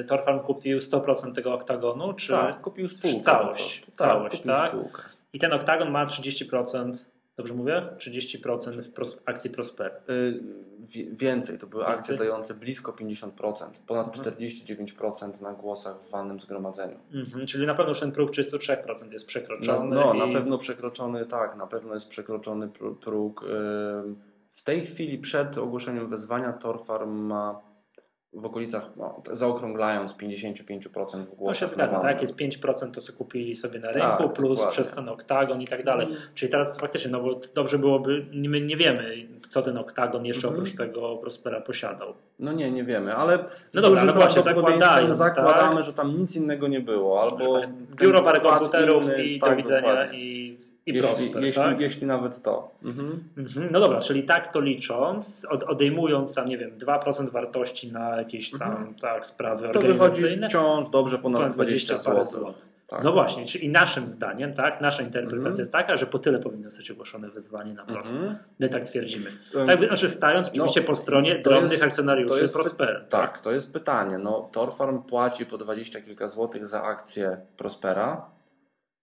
y, 0.00 0.04
Torfarm 0.04 0.40
kupił 0.40 0.78
100% 0.78 1.34
tego 1.34 1.54
Octagonu, 1.54 2.12
czy 2.12 2.32
tak, 2.32 2.60
kupił 2.60 2.88
spółkę. 2.88 3.20
Całość, 3.20 3.80
tak, 3.86 3.94
całość, 3.94 4.42
tak? 4.42 4.70
Spółkę. 4.70 5.02
I 5.32 5.38
ten 5.38 5.52
Octagon 5.52 5.90
ma 5.90 6.06
30%, 6.06 6.92
dobrze 7.38 7.54
mówię? 7.54 7.82
30% 7.98 8.82
w 8.82 9.22
akcji 9.24 9.50
Prosper. 9.50 10.00
Y 10.10 10.42
więcej. 11.12 11.58
To 11.58 11.66
były 11.66 11.82
więcej? 11.82 11.98
akcje 11.98 12.16
dające 12.16 12.54
blisko 12.54 12.92
50%, 12.92 13.30
ponad 13.86 14.18
mhm. 14.18 14.36
49% 14.36 15.40
na 15.40 15.52
głosach 15.52 16.00
w 16.00 16.10
walnym 16.10 16.40
zgromadzeniu. 16.40 16.98
Mhm, 17.12 17.46
czyli 17.46 17.66
na 17.66 17.74
pewno 17.74 17.88
już 17.88 18.00
ten 18.00 18.12
próg 18.12 18.30
33% 18.30 19.12
jest 19.12 19.26
przekroczony. 19.26 19.94
No, 19.94 20.14
no 20.14 20.24
i... 20.24 20.28
na 20.28 20.40
pewno 20.40 20.58
przekroczony, 20.58 21.26
tak, 21.26 21.56
na 21.56 21.66
pewno 21.66 21.94
jest 21.94 22.08
przekroczony 22.08 22.68
próg. 23.00 23.44
W 24.54 24.62
tej 24.62 24.86
chwili 24.86 25.18
przed 25.18 25.58
ogłoszeniem 25.58 26.08
wezwania 26.08 26.52
Torfarm 26.52 27.10
ma 27.10 27.67
w 28.40 28.44
okolicach, 28.44 28.90
no, 28.96 29.22
zaokrąglając 29.32 30.12
55% 30.12 31.26
w 31.26 31.34
głosach. 31.34 31.60
To 31.60 31.66
się 31.66 31.74
zgadza, 31.74 32.00
tak? 32.00 32.20
Jest 32.20 32.36
5% 32.36 32.90
to, 32.90 33.00
co 33.00 33.12
kupili 33.12 33.56
sobie 33.56 33.80
na 33.80 33.92
rynku, 33.92 34.22
tak, 34.22 34.32
plus 34.32 34.58
dokładnie. 34.58 34.72
przez 34.72 34.90
ten 34.94 35.08
oktagon 35.08 35.62
i 35.62 35.66
tak 35.66 35.84
dalej. 35.84 36.06
Mm. 36.06 36.18
Czyli 36.34 36.52
teraz 36.52 36.74
to 36.74 36.80
faktycznie, 36.80 37.10
no 37.10 37.20
bo 37.20 37.40
dobrze 37.54 37.78
byłoby, 37.78 38.26
my 38.32 38.60
nie 38.60 38.76
wiemy, 38.76 39.28
co 39.48 39.62
ten 39.62 39.78
oktagon 39.78 40.26
jeszcze 40.26 40.48
mm 40.48 40.56
-hmm. 40.56 40.62
oprócz 40.62 40.76
tego 40.76 41.16
Prospera 41.16 41.60
posiadał. 41.60 42.14
No 42.38 42.52
nie, 42.52 42.70
nie 42.70 42.84
wiemy, 42.84 43.14
ale 43.14 43.44
no 43.74 43.82
dobra, 43.82 44.04
no 44.04 44.12
właśnie, 44.12 44.42
zakładamy, 44.42 45.14
zakładamy 45.14 45.74
tak? 45.74 45.84
że 45.84 45.92
tam 45.92 46.14
nic 46.14 46.36
innego 46.36 46.68
nie 46.68 46.80
było. 46.80 47.22
Albo 47.22 47.60
biuro 47.96 48.22
parę 48.22 48.40
komputerów 48.40 49.04
inny, 49.04 49.24
i 49.24 49.38
tak, 49.38 49.50
do 49.50 49.56
widzenia 49.56 50.12
i 50.12 50.58
i 50.88 50.94
jeśli, 50.94 51.02
Prosper, 51.08 51.42
jeśli, 51.44 51.62
tak? 51.62 51.80
jeśli 51.80 52.06
nawet 52.06 52.42
to. 52.42 52.70
Mhm. 52.84 53.24
Mhm. 53.38 53.68
No 53.72 53.80
dobra, 53.80 54.00
czyli 54.00 54.22
tak 54.22 54.52
to 54.52 54.60
licząc, 54.60 55.46
od, 55.50 55.62
odejmując 55.62 56.34
tam, 56.34 56.48
nie 56.48 56.58
wiem, 56.58 56.70
2% 56.78 57.30
wartości 57.30 57.92
na 57.92 58.16
jakieś 58.16 58.50
tam 58.50 58.70
Mhm. 58.70 58.94
tak, 58.94 59.26
sprawy 59.26 59.68
To 59.72 59.80
wychodzi 59.80 59.92
organizacyjne. 60.02 60.48
wciąż 60.48 60.88
dobrze 60.88 61.18
ponad 61.18 61.40
ponad 61.40 61.54
20 61.54 61.98
parę 62.04 62.26
zł. 62.26 62.54
Tak. 62.86 63.04
No 63.04 63.12
właśnie, 63.12 63.46
czyli 63.46 63.68
naszym 63.68 64.08
zdaniem, 64.08 64.54
tak, 64.54 64.80
nasza 64.80 65.02
interpretacja 65.02 65.38
Mhm. 65.48 65.58
jest 65.58 65.72
taka, 65.72 65.96
że 65.96 66.06
po 66.06 66.18
tyle 66.18 66.38
powinno 66.38 66.70
zostać 66.70 66.90
ogłoszone 66.90 67.28
wezwanie 67.30 67.74
na 67.74 67.84
Prosper. 67.84 68.16
Mhm. 68.16 68.36
My 68.58 68.68
tak 68.68 68.84
twierdzimy. 68.84 69.30
To- 69.52 69.66
Tak, 69.66 69.86
znaczy 69.86 70.08
stając 70.08 70.48
oczywiście 70.48 70.80
No, 70.80 70.86
po 70.86 70.94
stronie 70.94 71.36
to 71.36 71.50
drobnych 71.50 71.72
jest- 71.72 71.82
akcjonariuszy 71.84 72.28
to 72.34 72.38
jest 72.38 72.54
py- 72.56 72.60
Prospera. 72.62 73.00
Tak, 73.08 73.38
to 73.38 73.52
jest 73.52 73.72
pytanie. 73.72 74.18
No, 74.18 74.48
Torfarm 74.52 75.02
płaci 75.02 75.46
po 75.46 75.58
20 75.58 76.00
kilka 76.00 76.28
złotych 76.28 76.68
za 76.68 76.82
akcję 76.82 77.36
Prospera. 77.56 78.24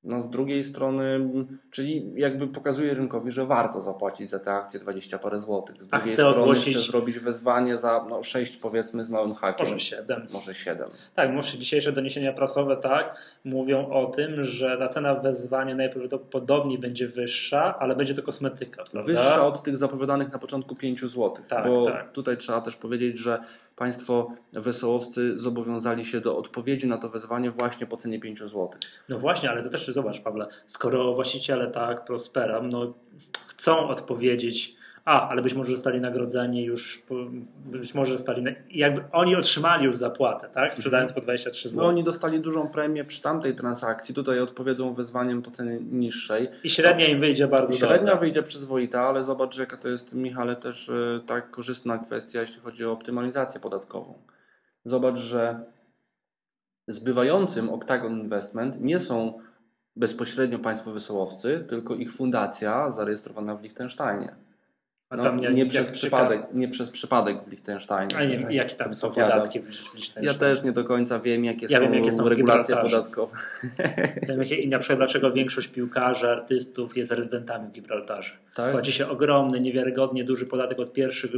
No 0.05 0.21
z 0.21 0.29
drugiej 0.29 0.63
strony, 0.63 1.29
czyli 1.71 2.11
jakby 2.15 2.47
pokazuje 2.47 2.93
rynkowi, 2.93 3.31
że 3.31 3.45
warto 3.45 3.81
zapłacić 3.81 4.29
za 4.29 4.39
te 4.39 4.51
akcje 4.51 4.79
20 4.79 5.19
parę 5.19 5.39
złotych. 5.39 5.83
Z 5.83 5.87
drugiej 5.87 6.13
strony 6.13 6.37
ogłosić- 6.37 6.71
chce 6.77 6.79
zrobić 6.91 7.19
wezwanie 7.19 7.77
za 7.77 8.05
no, 8.09 8.23
6 8.23 8.57
powiedzmy 8.57 9.03
z 9.03 9.09
małym 9.09 9.33
hakiem. 9.33 9.65
Może 9.67 9.79
7. 9.79 10.27
Może 10.33 10.53
7. 10.53 10.89
Tak, 11.15 11.31
może 11.31 11.57
dzisiejsze 11.57 11.91
doniesienia 11.91 12.33
prasowe 12.33 12.77
tak 12.77 13.15
mówią 13.45 13.89
o 13.89 14.05
tym, 14.05 14.45
że 14.45 14.77
ta 14.77 14.87
cena 14.87 15.15
wezwania 15.15 15.75
najprawdopodobniej 15.75 16.79
będzie 16.79 17.07
wyższa, 17.07 17.79
ale 17.79 17.95
będzie 17.95 18.13
to 18.13 18.23
kosmetyka, 18.23 18.83
prawda? 18.91 19.13
Wyższa 19.13 19.47
od 19.47 19.63
tych 19.63 19.77
zapowiadanych 19.77 20.31
na 20.31 20.39
początku 20.39 20.75
5 20.75 21.01
zł. 21.01 21.35
Tak, 21.47 21.67
bo 21.67 21.85
tak. 21.85 22.11
tutaj 22.11 22.37
trzeba 22.37 22.61
też 22.61 22.75
powiedzieć, 22.75 23.19
że 23.19 23.39
Państwo 23.75 24.31
wesołowcy 24.53 25.39
zobowiązali 25.39 26.05
się 26.05 26.21
do 26.21 26.37
odpowiedzi 26.37 26.87
na 26.87 26.97
to 26.97 27.09
wezwanie 27.09 27.51
właśnie 27.51 27.87
po 27.87 27.97
cenie 27.97 28.19
5 28.19 28.39
zł. 28.39 28.69
No 29.09 29.19
właśnie, 29.19 29.49
ale 29.49 29.63
to 29.63 29.69
też 29.69 29.87
zobacz, 29.87 30.19
Pawle, 30.19 30.47
skoro 30.65 31.13
właściciele 31.13 31.67
tak 31.67 32.05
Prospera 32.05 32.61
no, 32.61 32.93
chcą 33.47 33.87
odpowiedzieć, 33.87 34.75
a, 35.05 35.29
ale 35.29 35.41
być 35.41 35.53
może 35.53 35.71
zostali 35.71 36.01
nagrodzeni 36.01 36.63
już, 36.63 37.03
być 37.65 37.93
może 37.93 38.17
zostali, 38.17 38.43
jakby 38.69 39.03
oni 39.11 39.35
otrzymali 39.35 39.85
już 39.85 39.97
zapłatę, 39.97 40.49
tak, 40.53 40.75
sprzedając 40.75 41.13
po 41.13 41.21
23 41.21 41.67
No 41.67 41.71
zł. 41.71 41.85
oni 41.87 42.03
dostali 42.03 42.39
dużą 42.39 42.67
premię 42.67 43.03
przy 43.05 43.21
tamtej 43.21 43.55
transakcji, 43.55 44.15
tutaj 44.15 44.39
odpowiedzą 44.39 44.93
wezwaniem 44.93 45.41
po 45.41 45.51
cenie 45.51 45.79
niższej. 45.91 46.49
I 46.63 46.69
średnia 46.69 47.05
im 47.07 47.19
wyjdzie 47.19 47.47
bardzo 47.47 47.73
Średnia 47.73 47.97
dobra. 47.97 48.15
wyjdzie 48.15 48.43
przyzwoita, 48.43 49.01
ale 49.01 49.23
zobacz, 49.23 49.57
jaka 49.57 49.77
to 49.77 49.89
jest, 49.89 50.13
Michale, 50.13 50.55
też 50.55 50.89
e, 50.89 51.19
tak 51.25 51.51
korzystna 51.51 51.97
kwestia, 51.97 52.41
jeśli 52.41 52.61
chodzi 52.61 52.85
o 52.85 52.91
optymalizację 52.91 53.61
podatkową. 53.61 54.13
Zobacz, 54.85 55.17
że 55.17 55.59
zbywającym 56.87 57.69
Octagon 57.69 58.19
Investment 58.19 58.81
nie 58.81 58.99
są 58.99 59.39
bezpośrednio 59.95 60.59
państwo 60.59 60.91
wysołowcy, 60.91 61.65
tylko 61.69 61.95
ich 61.95 62.13
fundacja 62.13 62.91
zarejestrowana 62.91 63.55
w 63.55 63.61
Liechtensteinie. 63.63 64.44
A 65.09 65.15
No, 65.15 65.23
tam 65.23 65.39
nie, 65.39 65.49
jak 65.49 65.67
przez 65.69 65.87
przypadek, 65.91 66.41
nie 66.53 66.67
przez 66.67 66.91
przypadek 66.91 67.43
w 67.43 67.47
Liechtensteinie. 67.51 68.15
A 68.17 68.23
nie 68.23 68.29
wiem, 68.31 68.41
Tak, 68.41 68.51
jakie 68.51 68.75
tam 68.75 68.93
są 68.93 69.09
podatki 69.11 69.59
w 69.59 69.69
Liechtensteinie. 69.69 70.27
Ja 70.27 70.33
też 70.33 70.63
nie 70.63 70.71
do 70.71 70.83
końca 70.83 71.19
wiem, 71.19 71.45
jakie 71.45 71.67
Ja 71.69 71.77
są 71.77 71.83
wiem, 71.83 71.93
jakie 71.93 72.11
są 72.11 72.29
regulacje 72.29 72.75
podatkowe. 72.75 73.37
Wiem, 74.27 74.39
jakie- 74.39 74.55
I 74.55 74.67
na 74.69 74.79
przykład 74.79 74.99
dlaczego 74.99 75.31
większość 75.31 75.67
piłkarzy, 75.67 76.29
artystów 76.29 76.97
jest 76.97 77.11
rezydentami 77.11 77.67
w 77.67 77.71
Gibraltarze. 77.71 78.31
Tak? 78.55 78.71
Płaci 78.71 78.91
się 78.91 79.07
ogromny, 79.09 79.59
niewiarygodnie 79.59 80.23
duży 80.23 80.45
podatek 80.45 80.79
od 80.79 80.93
pierwszych 80.93 81.31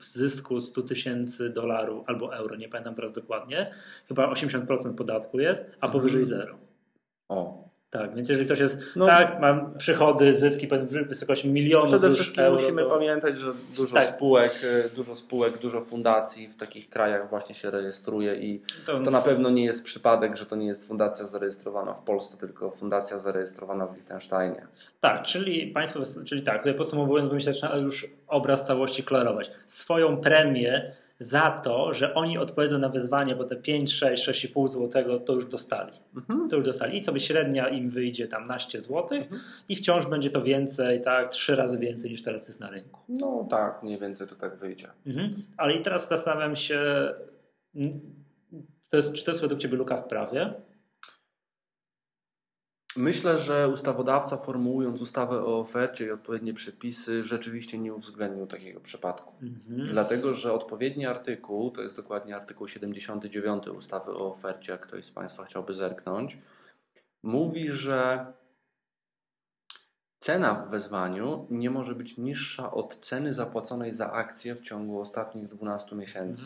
zysku 0.00 0.60
100 0.60 0.82
tysięcy 0.82 1.50
dolarów 1.50 2.04
albo 2.06 2.36
euro, 2.36 2.56
nie 2.56 2.68
pamiętam 2.68 2.94
teraz 2.94 3.12
dokładnie. 3.12 3.70
Chyba 4.08 4.28
80% 4.30 4.94
podatku 4.96 5.40
jest, 5.40 5.64
a 5.80 5.86
Mhm. 5.86 5.92
powyżej 5.92 6.24
zero. 6.24 6.54
O. 7.28 7.68
Tak, 7.92 8.14
więc 8.14 8.28
jeżeli 8.28 8.46
ktoś 8.46 8.58
jest, 8.60 8.78
No. 8.96 9.06
tak, 9.06 9.40
mam 9.40 9.78
przychody, 9.78 10.36
zyski 10.36 10.68
w 10.68 11.08
wysokości 11.08 11.48
milionów 11.48 11.88
Przede 11.88 12.10
wszystkim 12.14 12.44
euro, 12.44 12.60
musimy 12.60 12.82
to- 12.82 12.90
pamiętać, 12.90 13.40
że 13.40 13.46
dużo 13.76 13.96
Tak. 13.96 14.06
spółek, 14.06 14.52
y, 14.64 14.90
dużo 14.96 15.16
spółek, 15.16 15.58
dużo 15.58 15.80
fundacji 15.80 16.48
w 16.48 16.56
takich 16.56 16.90
krajach 16.90 17.30
właśnie 17.30 17.54
się 17.54 17.70
rejestruje 17.70 18.34
i 18.36 18.62
to, 18.86 18.98
to 18.98 19.10
na 19.10 19.20
pewno 19.22 19.50
nie 19.50 19.64
jest 19.64 19.84
przypadek, 19.84 20.36
że 20.36 20.46
to 20.46 20.56
nie 20.56 20.66
jest 20.66 20.88
fundacja 20.88 21.26
zarejestrowana 21.26 21.94
w 21.94 22.02
Polsce, 22.02 22.36
tylko 22.36 22.70
fundacja 22.70 23.18
zarejestrowana 23.18 23.86
w 23.86 23.94
Liechtensteinie. 23.96 24.66
Tak, 25.00 25.22
czyli 25.22 25.66
państwo, 25.66 26.00
czyli 26.26 26.42
tak, 26.42 26.58
tutaj 26.58 26.74
podsumowując, 26.74 27.32
myślę, 27.32 27.54
że 27.54 27.60
trzeba 27.60 27.76
już 27.76 28.06
obraz 28.28 28.66
całości 28.66 29.02
klarować. 29.04 29.50
Swoją 29.66 30.16
premię 30.16 30.92
za 31.22 31.60
to, 31.64 31.94
że 31.94 32.14
oni 32.14 32.38
odpowiedzą 32.38 32.78
na 32.78 32.88
wyzwanie, 32.88 33.36
bo 33.36 33.44
te 33.44 33.56
5, 33.56 33.92
6, 33.92 34.28
6,5 34.28 34.68
zł 34.68 35.20
to 35.20 35.32
już 35.32 35.46
dostali. 35.46 35.92
To 36.50 36.56
już 36.56 36.64
dostali. 36.64 36.98
I 36.98 37.04
sobie 37.04 37.20
średnia 37.20 37.68
im 37.68 37.90
wyjdzie 37.90 38.28
tam 38.28 38.46
naście 38.46 38.80
złotych 38.80 39.28
i 39.68 39.76
wciąż 39.76 40.06
będzie 40.06 40.30
to 40.30 40.42
więcej, 40.42 41.00
tak, 41.02 41.30
trzy 41.30 41.56
razy 41.56 41.78
więcej 41.78 42.10
niż 42.10 42.22
teraz 42.22 42.48
jest 42.48 42.60
na 42.60 42.70
rynku. 42.70 43.00
No 43.08 43.46
tak, 43.50 43.82
mniej 43.82 43.98
więcej 43.98 44.28
to 44.28 44.34
tak 44.34 44.56
wyjdzie. 44.56 44.88
Mhm. 45.06 45.42
Ale 45.56 45.74
i 45.74 45.82
teraz 45.82 46.08
zastanawiam 46.08 46.56
się, 46.56 46.80
to 48.88 48.96
jest, 48.96 49.14
czy 49.14 49.24
to 49.24 49.30
jest 49.30 49.40
według 49.40 49.60
Ciebie 49.60 49.76
luka 49.76 49.96
w 49.96 50.08
prawie? 50.08 50.54
Myślę, 52.96 53.38
że 53.38 53.68
ustawodawca 53.68 54.36
formułując 54.36 55.00
ustawę 55.00 55.44
o 55.44 55.58
ofercie 55.58 56.06
i 56.06 56.10
odpowiednie 56.10 56.54
przepisy 56.54 57.22
rzeczywiście 57.22 57.78
nie 57.78 57.94
uwzględnił 57.94 58.46
takiego 58.46 58.80
przypadku. 58.80 59.34
Mhm. 59.42 59.88
Dlatego, 59.88 60.34
że 60.34 60.52
odpowiedni 60.52 61.06
artykuł, 61.06 61.70
to 61.70 61.82
jest 61.82 61.96
dokładnie 61.96 62.36
artykuł 62.36 62.68
79 62.68 63.68
ustawy 63.68 64.12
o 64.12 64.32
ofercie, 64.32 64.72
jak 64.72 64.80
ktoś 64.80 65.04
z 65.04 65.10
Państwa 65.10 65.44
chciałby 65.44 65.74
zerknąć, 65.74 66.38
mówi, 67.22 67.72
że 67.72 68.26
cena 70.18 70.54
w 70.54 70.70
wezwaniu 70.70 71.46
nie 71.50 71.70
może 71.70 71.94
być 71.94 72.18
niższa 72.18 72.72
od 72.72 72.98
ceny 73.00 73.34
zapłaconej 73.34 73.94
za 73.94 74.12
akcję 74.12 74.54
w 74.54 74.62
ciągu 74.62 75.00
ostatnich 75.00 75.48
12 75.48 75.96
miesięcy. 75.96 76.42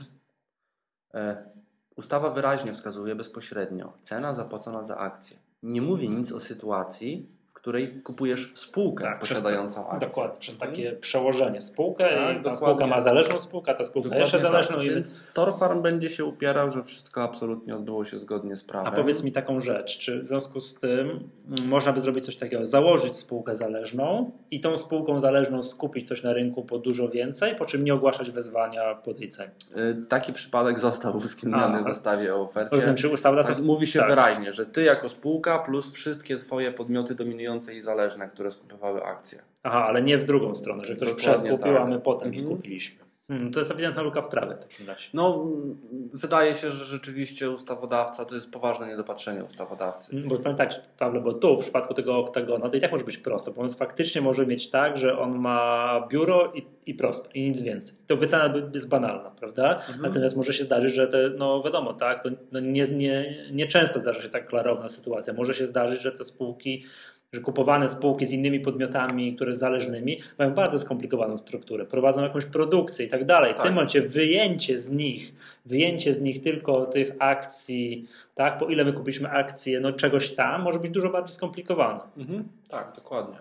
E, 1.15 1.51
Ustawa 1.97 2.31
wyraźnie 2.31 2.73
wskazuje 2.73 3.15
bezpośrednio 3.15 3.93
cena 4.03 4.35
zapłacona 4.35 4.85
za 4.85 4.97
akcję. 4.97 5.46
Nie 5.67 5.83
mówi 5.83 6.11
nic 6.11 6.33
o 6.33 6.41
sytuacji, 6.41 7.27
której 7.67 8.01
kupujesz 8.05 8.53
spółkę 8.55 9.05
Tak, 9.05 9.19
przez- 9.23 9.39
posiadającą 9.39 9.89
akcję. 9.89 10.09
Dokładnie, 10.09 10.37
przez 10.41 10.59
takie 10.59 10.93
przełożenie 10.93 11.63
spółkę 11.63 12.09
Tak, 12.35 12.45
ta 12.45 12.57
spółka 12.57 12.87
ma 12.87 13.01
zależną 13.01 13.41
spółkę, 13.41 13.75
ta 13.75 13.85
spółka 13.85 14.09
Dokładnie 14.09 14.23
jeszcze 14.23 14.41
zależną. 14.41 14.77
tak. 14.77 14.85
i 14.85 14.91
Więc 14.91 15.21
Torfarm 15.35 15.83
będzie 15.83 16.11
się 16.11 16.25
upierał, 16.25 16.73
że 16.73 16.83
wszystko 16.83 17.23
absolutnie 17.23 17.77
odbyło 17.77 18.05
się 18.05 18.19
zgodnie 18.19 18.57
z 18.57 18.65
prawem. 18.65 18.93
A 18.93 18.97
powiedz 18.97 19.23
mi 19.25 19.33
taką 19.33 19.61
rzecz, 19.61 19.99
czy 19.99 20.23
w 20.23 20.27
związku 20.27 20.61
z 20.61 20.75
tym 20.75 21.31
mm, 21.59 21.69
można 21.69 21.93
by 21.93 22.01
zrobić 22.01 22.25
coś 22.27 22.37
takiego, 22.37 22.65
założyć 22.65 23.17
spółkę 23.17 23.55
zależną 23.55 24.31
i 24.51 24.61
tą 24.61 24.79
spółką 24.79 25.21
zależną 25.21 25.63
skupić 25.63 26.09
coś 26.09 26.23
na 26.23 26.33
rynku 26.33 26.63
po 26.65 26.79
dużo 26.79 27.09
więcej, 27.09 27.55
po 27.55 27.67
czym 27.67 27.85
nie 27.85 27.95
ogłaszać 27.95 28.31
wezwania 28.31 28.95
po 28.95 29.15
tej 29.15 29.29
cenie. 29.29 29.51
Y, 29.77 30.07
Taki 30.09 30.33
przypadek 30.33 30.79
został 30.79 31.17
uwzględniony 31.17 31.83
w 31.85 31.87
ustawie 31.87 32.35
o 32.35 32.41
ofercie. 32.41 32.77
Rozumiem, 32.77 32.97
czy 32.97 33.09
ustawodawca... 33.09 33.55
Tak, 33.55 33.63
mówi 33.63 33.87
się 33.87 33.99
tak. 33.99 34.09
wyraźnie, 34.09 34.53
że 34.53 34.67
ty 34.67 34.83
jako 34.83 35.09
spółka 35.09 35.59
plus 35.59 35.93
wszystkie 35.93 36.37
twoje 36.37 36.73
podmioty 36.73 37.15
dominujące 37.15 37.56
i 37.75 37.83
zależne, 37.83 38.29
które 38.29 38.51
skupowały 38.51 39.05
akcje. 39.05 39.39
Aha, 39.63 39.85
ale 39.87 40.03
nie 40.03 40.19
w 40.19 40.25
drugą 40.25 40.55
stronę, 40.55 40.85
że 40.85 40.97
ktoś 40.97 41.13
przedkupił, 41.13 41.59
tak. 41.59 41.77
a 41.77 41.85
my 41.85 42.01
potem 42.01 42.35
ich 42.35 42.41
Mhm. 42.41 42.57
kupiliśmy. 42.57 43.07
Hmm, 43.29 43.51
to 43.53 43.59
jest 43.59 43.71
ewidentna 43.71 44.03
luka 44.03 44.23
w 44.23 44.29
prawie 44.29 44.55
w 44.55 44.59
takim 44.61 44.87
razie. 44.87 45.09
No, 45.15 45.47
wydaje 46.13 46.55
się, 46.55 46.71
że 46.73 46.85
rzeczywiście 46.85 47.51
ustawodawca 47.51 48.25
to 48.25 48.35
jest 48.35 48.51
poważne 48.51 48.87
niedopatrzenie 48.87 49.45
ustawodawcy. 49.45 50.17
Mm, 50.17 50.29
Bo 50.29 50.39
tak, 50.55 50.75
Pawle, 50.99 51.21
bo 51.21 51.33
tu 51.35 51.57
w 51.57 51.61
przypadku 51.61 51.95
tego 51.95 52.19
oktagona 52.19 52.69
to 52.69 52.77
i 52.77 52.81
tak 52.81 52.93
może 52.93 53.05
być 53.05 53.19
prosto, 53.19 53.53
bo 53.53 53.63
on 53.63 53.71
faktycznie 53.71 54.21
może 54.21 54.47
mieć 54.47 54.71
tak, 54.71 54.99
że 54.99 55.19
on 55.19 55.39
ma 55.39 56.01
biuro 56.09 56.53
i, 56.55 56.67
i 56.87 56.95
prosto, 56.95 57.29
i 57.35 57.43
nic 57.51 57.61
więcej. 57.61 57.95
To 58.07 58.17
wycena 58.17 58.49
by- 58.49 58.71
jest 58.75 58.89
banalna, 58.89 59.31
prawda? 59.31 59.75
Mhm. 59.77 60.03
Natomiast 60.03 60.37
może 60.37 60.55
się 60.55 60.65
zdarzyć, 60.65 60.95
że 60.95 61.09
te, 61.09 61.31
no 61.39 61.63
wiadomo, 61.63 61.93
tak, 61.95 62.23
to 62.23 62.29
no 62.53 62.61
nie, 62.61 62.89
nie, 62.89 63.35
nie 63.53 63.67
często 63.67 64.01
zdarza 64.01 64.23
się 64.23 64.29
tak 64.29 64.47
klarowna 64.49 64.89
sytuacja. 64.89 65.33
Może 65.33 65.55
się 65.55 65.67
zdarzyć, 65.67 66.01
że 66.03 66.13
te 66.13 66.25
spółki, 66.25 66.85
że 67.33 67.41
kupowane 67.41 67.89
spółki 67.89 68.27
z 68.27 68.33
innymi 68.33 68.61
podmiotami, 68.61 69.37
które 69.37 69.57
zależnymi, 69.57 70.21
mają 70.39 70.55
bardzo 70.55 70.79
skomplikowaną 70.79 71.39
strukturę, 71.39 71.85
prowadzą 71.87 72.23
jakąś 72.23 72.45
produkcję 72.45 73.07
i 73.07 73.09
tak 73.09 73.25
dalej. 73.25 73.53
W 73.53 73.57
Tak. 73.57 73.67
tym 73.67 73.75
momencie 73.75 74.03
wyjęcie 74.03 74.81
z 74.81 74.93
nich, 74.93 75.35
wyjęcie 75.67 76.15
z 76.15 76.21
nich 76.21 76.43
tylko 76.43 76.87
tych 76.87 77.13
akcji, 77.19 78.09
tak, 78.35 78.59
po 78.59 78.67
ile 78.67 78.85
my 78.85 78.93
kupiliśmy 78.93 79.31
akcje, 79.31 79.81
no 79.81 79.93
czegoś 79.93 80.35
tam, 80.35 80.63
może 80.63 80.79
być 80.79 80.91
dużo 80.93 81.11
bardziej 81.11 81.37
skomplikowane. 81.37 82.01
Mhm. 82.17 82.45
Tak, 82.69 82.93
dokładnie. 82.97 83.37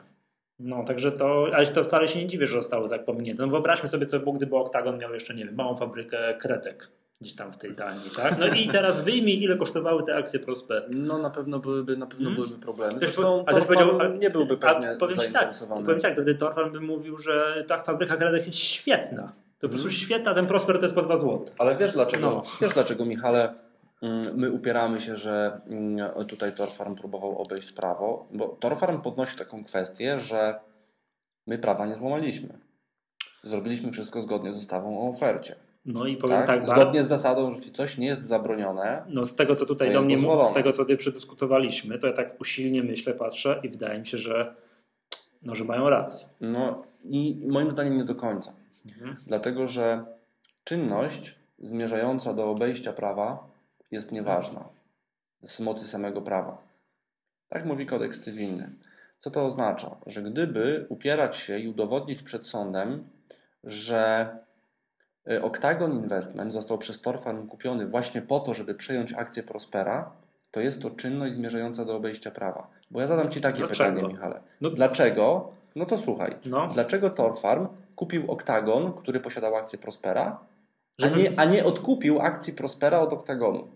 No, 0.60 0.84
także 0.84 1.12
to, 1.12 1.48
ale 1.54 1.68
to 1.68 1.84
wcale 1.84 2.08
się 2.08 2.20
nie 2.20 2.28
dziwię, 2.28 2.48
że 2.48 2.54
zostało 2.54 2.90
tak 2.90 3.06
pominięte. 3.06 3.44
No, 3.44 3.50
wyobraźmy 3.50 3.90
sobie, 3.90 4.06
co 4.06 4.20
było, 4.20 4.34
gdyby 4.34 4.56
Octagon 4.56 4.98
miał 4.98 5.14
jeszcze, 5.14 5.36
nie 5.36 5.46
wiem, 5.46 5.56
małą 5.56 5.76
fabrykę 5.76 6.34
kredek 6.40 6.92
gdzieś 7.22 7.36
tam 7.36 7.52
w 7.54 7.58
tej 7.58 7.74
Danii, 7.76 8.10
tak? 8.16 8.40
No 8.40 8.48
i 8.48 8.68
teraz 8.70 9.02
wyjmij, 9.04 9.44
ile 9.44 9.58
kosztowały 9.58 10.04
te 10.04 10.16
akcje 10.16 10.40
Prosper. 10.40 10.88
No 10.90 11.18
na 11.18 11.30
pewno 11.30 11.60
byłyby, 11.60 11.98
na 11.98 12.06
pewno 12.08 12.30
Mhm. 12.30 12.36
byłyby 12.48 12.62
problemy. 12.66 13.00
Zresztą 13.00 13.44
ale 13.48 13.58
też 13.58 13.66
powiedział- 13.68 14.16
nie 14.18 14.30
byłby 14.30 14.58
pewnie 14.58 14.92
A 14.92 14.96
powiem 14.96 15.16
tak, 15.16 15.26
zainteresowany. 15.26 15.86
powiem 15.86 16.00
ci 16.00 16.04
tak, 16.04 16.14
wtedy 16.14 16.36
Torfan 16.36 16.72
by 16.72 16.82
mówił, 16.82 17.18
że 17.20 17.66
ta 17.68 17.84
fabryka 17.84 18.18
kredek 18.18 18.48
jest 18.48 18.60
świetna. 18.60 19.22
To 19.60 19.62
po 19.62 19.68
prostu 19.70 19.88
Mhm. 19.88 19.92
świetna, 19.92 20.34
ten 20.34 20.48
Prosper 20.48 20.76
to 20.78 20.82
jest 20.84 20.96
po 20.96 21.02
2 21.02 21.18
zł. 21.18 21.46
Ale 21.58 21.76
wiesz 21.76 21.94
dlaczego, 21.94 22.30
No. 22.30 22.44
wiesz 22.62 22.74
dlaczego 22.74 23.06
Michale, 23.06 23.54
mm, 24.02 24.36
my 24.38 24.52
upieramy 24.52 25.02
się, 25.02 25.18
że 25.18 25.62
mm, 25.68 26.26
tutaj 26.26 26.56
Torfarm 26.56 26.96
próbował 26.96 27.38
obejść 27.42 27.74
prawo, 27.74 28.28
bo 28.32 28.48
Torfarm 28.48 29.02
podnosi 29.02 29.38
taką 29.38 29.64
kwestię, 29.64 30.20
że 30.20 30.60
my 31.48 31.58
prawa 31.58 31.86
nie 31.86 31.96
złamaliśmy. 31.96 32.60
Zrobiliśmy 33.44 33.92
wszystko 33.92 34.22
zgodnie 34.22 34.54
z 34.54 34.58
ustawą 34.58 35.00
o 35.06 35.10
ofercie. 35.10 35.56
No 35.86 36.06
i 36.06 36.18
powiem 36.18 36.38
tak, 36.38 36.48
tak 36.48 36.68
zgodnie 36.68 37.04
z 37.04 37.08
zasadą, 37.08 37.54
że 37.54 37.72
coś 37.72 37.98
nie 37.98 38.08
jest 38.08 38.26
zabronione. 38.26 39.04
No 39.10 39.26
z 39.26 39.36
tego, 39.36 39.56
co 39.56 39.66
tutaj 39.66 39.94
do 39.94 40.02
mnie 40.02 40.18
z 40.46 40.54
tego, 40.54 40.72
co 40.72 40.78
tutaj 40.78 40.98
przedyskutowaliśmy, 40.98 42.00
to 42.00 42.08
ja 42.08 42.14
tak 42.14 42.42
usilnie 42.42 42.84
myślę, 42.84 43.14
patrzę 43.14 43.60
i 43.64 43.70
wydaje 43.70 44.00
mi 44.00 44.08
się, 44.08 44.18
że, 44.18 44.56
no, 45.42 45.56
że 45.56 45.64
mają 45.64 45.90
rację. 45.90 46.28
No 46.42 46.84
i 47.04 47.48
moim 47.48 47.72
zdaniem 47.72 47.98
nie 47.98 48.04
do 48.04 48.16
końca. 48.16 48.54
Mhm. 48.86 49.16
Dlatego, 49.28 49.68
że 49.68 50.06
czynność 50.64 51.36
zmierzająca 51.60 52.34
do 52.34 52.50
obejścia 52.50 52.94
prawa 52.94 53.48
jest 53.92 54.12
nieważna 54.12 54.70
z 55.48 55.60
mocy 55.60 55.88
samego 55.88 56.22
prawa. 56.22 56.58
Tak 57.50 57.66
mówi 57.66 57.86
kodeks 57.86 58.22
cywilny. 58.22 58.70
Co 59.20 59.32
to 59.32 59.46
oznacza? 59.46 59.96
Że 60.08 60.24
gdyby 60.24 60.86
upierać 60.90 61.38
się 61.38 61.60
i 61.60 61.68
udowodnić 61.68 62.22
przed 62.22 62.46
sądem, 62.46 63.08
że 63.64 64.30
Octagon 65.42 65.92
Investment 65.92 66.54
został 66.54 66.78
przez 66.78 67.02
Torfan 67.02 67.48
kupiony 67.48 67.88
właśnie 67.88 68.22
po 68.22 68.40
to, 68.40 68.54
żeby 68.54 68.76
przejąć 68.76 69.14
akcję 69.14 69.44
Prospera, 69.44 70.12
to 70.52 70.60
jest 70.60 70.82
to 70.82 70.90
czynność 70.90 71.36
zmierzająca 71.36 71.86
do 71.86 71.96
obejścia 71.96 72.32
prawa. 72.32 72.68
Bo 72.92 73.02
ja 73.02 73.08
zadam 73.08 73.30
Ci 73.32 73.42
takie 73.42 73.58
Dlaczego? 73.58 73.96
pytanie, 73.96 74.14
Michale. 74.14 74.42
No, 74.62 74.70
Dlaczego? 74.70 75.52
No 75.76 75.86
to 75.86 75.98
słuchaj. 75.98 76.36
No. 76.46 76.68
Dlaczego 76.68 77.10
Torfarm 77.10 77.68
kupił 77.96 78.32
Octagon, 78.32 78.94
który 78.94 79.20
posiadał 79.20 79.56
akcję 79.56 79.80
Prospera, 79.80 80.40
a 81.04 81.08
nie, 81.08 81.40
a 81.40 81.46
nie 81.46 81.66
odkupił 81.66 82.22
akcji 82.22 82.54
Prospera 82.54 83.00
od 83.00 83.14
Octagonu? 83.14 83.68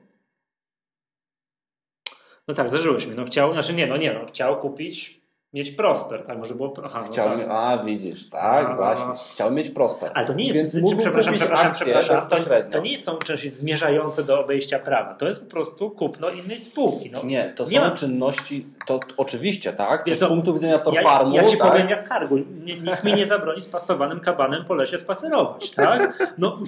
No 2.47 2.53
tak, 2.53 2.69
zażyłeś 2.69 3.07
mi. 3.07 3.15
No 3.15 3.25
chciał, 3.25 3.53
znaczy 3.53 3.73
nie, 3.73 3.87
no 3.87 3.97
nie, 3.97 4.13
no 4.13 4.25
chciał 4.25 4.59
kupić 4.59 5.18
mieć 5.53 5.71
Prosper, 5.71 6.23
tak? 6.23 6.37
Może 6.37 6.55
było. 6.55 6.73
Aha, 6.85 6.99
no 7.01 7.11
Chciał, 7.11 7.37
tak. 7.37 7.47
A, 7.49 7.83
widzisz, 7.83 8.29
tak, 8.29 8.69
a, 8.69 8.75
właśnie. 8.75 9.13
Chciał 9.31 9.51
mieć 9.51 9.69
Prosper. 9.69 10.11
Ale 10.15 10.27
to 10.27 10.33
nie 10.33 10.43
jest. 10.43 10.55
Więc 10.55 10.75
mógł 10.75 10.97
przepraszam, 10.97 11.33
przepraszam, 11.33 11.73
przepraszam. 11.73 12.29
To, 12.29 12.37
to, 12.71 12.79
nie 12.79 12.99
są 12.99 13.17
czynności 13.17 13.49
zmierzające 13.49 14.23
do 14.23 14.43
obejścia 14.43 14.79
prawa. 14.79 15.13
To 15.13 15.27
jest 15.27 15.43
po 15.43 15.51
prostu 15.51 15.91
kupno 15.91 16.29
innej 16.29 16.59
spółki. 16.59 17.11
No, 17.11 17.19
nie, 17.23 17.53
to 17.55 17.63
nie 17.63 17.77
są 17.77 17.83
ma... 17.83 17.91
czynności. 17.91 18.65
To 18.85 18.99
oczywiście, 19.17 19.73
tak? 19.73 20.03
Wiesz, 20.05 20.19
to 20.19 20.25
z 20.25 20.29
punktu 20.29 20.53
widzenia 20.53 20.77
Torfarmu. 20.77 21.35
Ja, 21.35 21.41
ja 21.41 21.49
ci 21.49 21.57
tak? 21.57 21.71
powiem 21.71 21.89
jak 21.89 22.09
kargu. 22.09 22.37
Nikt 22.37 23.03
mi 23.03 23.13
nie 23.13 23.25
zabroni 23.25 23.61
spastowanym 23.61 24.19
kabanem 24.19 24.65
po 24.65 24.73
lesie 24.73 24.97
spacerować, 24.97 25.71
tak? 25.71 26.33
No, 26.37 26.59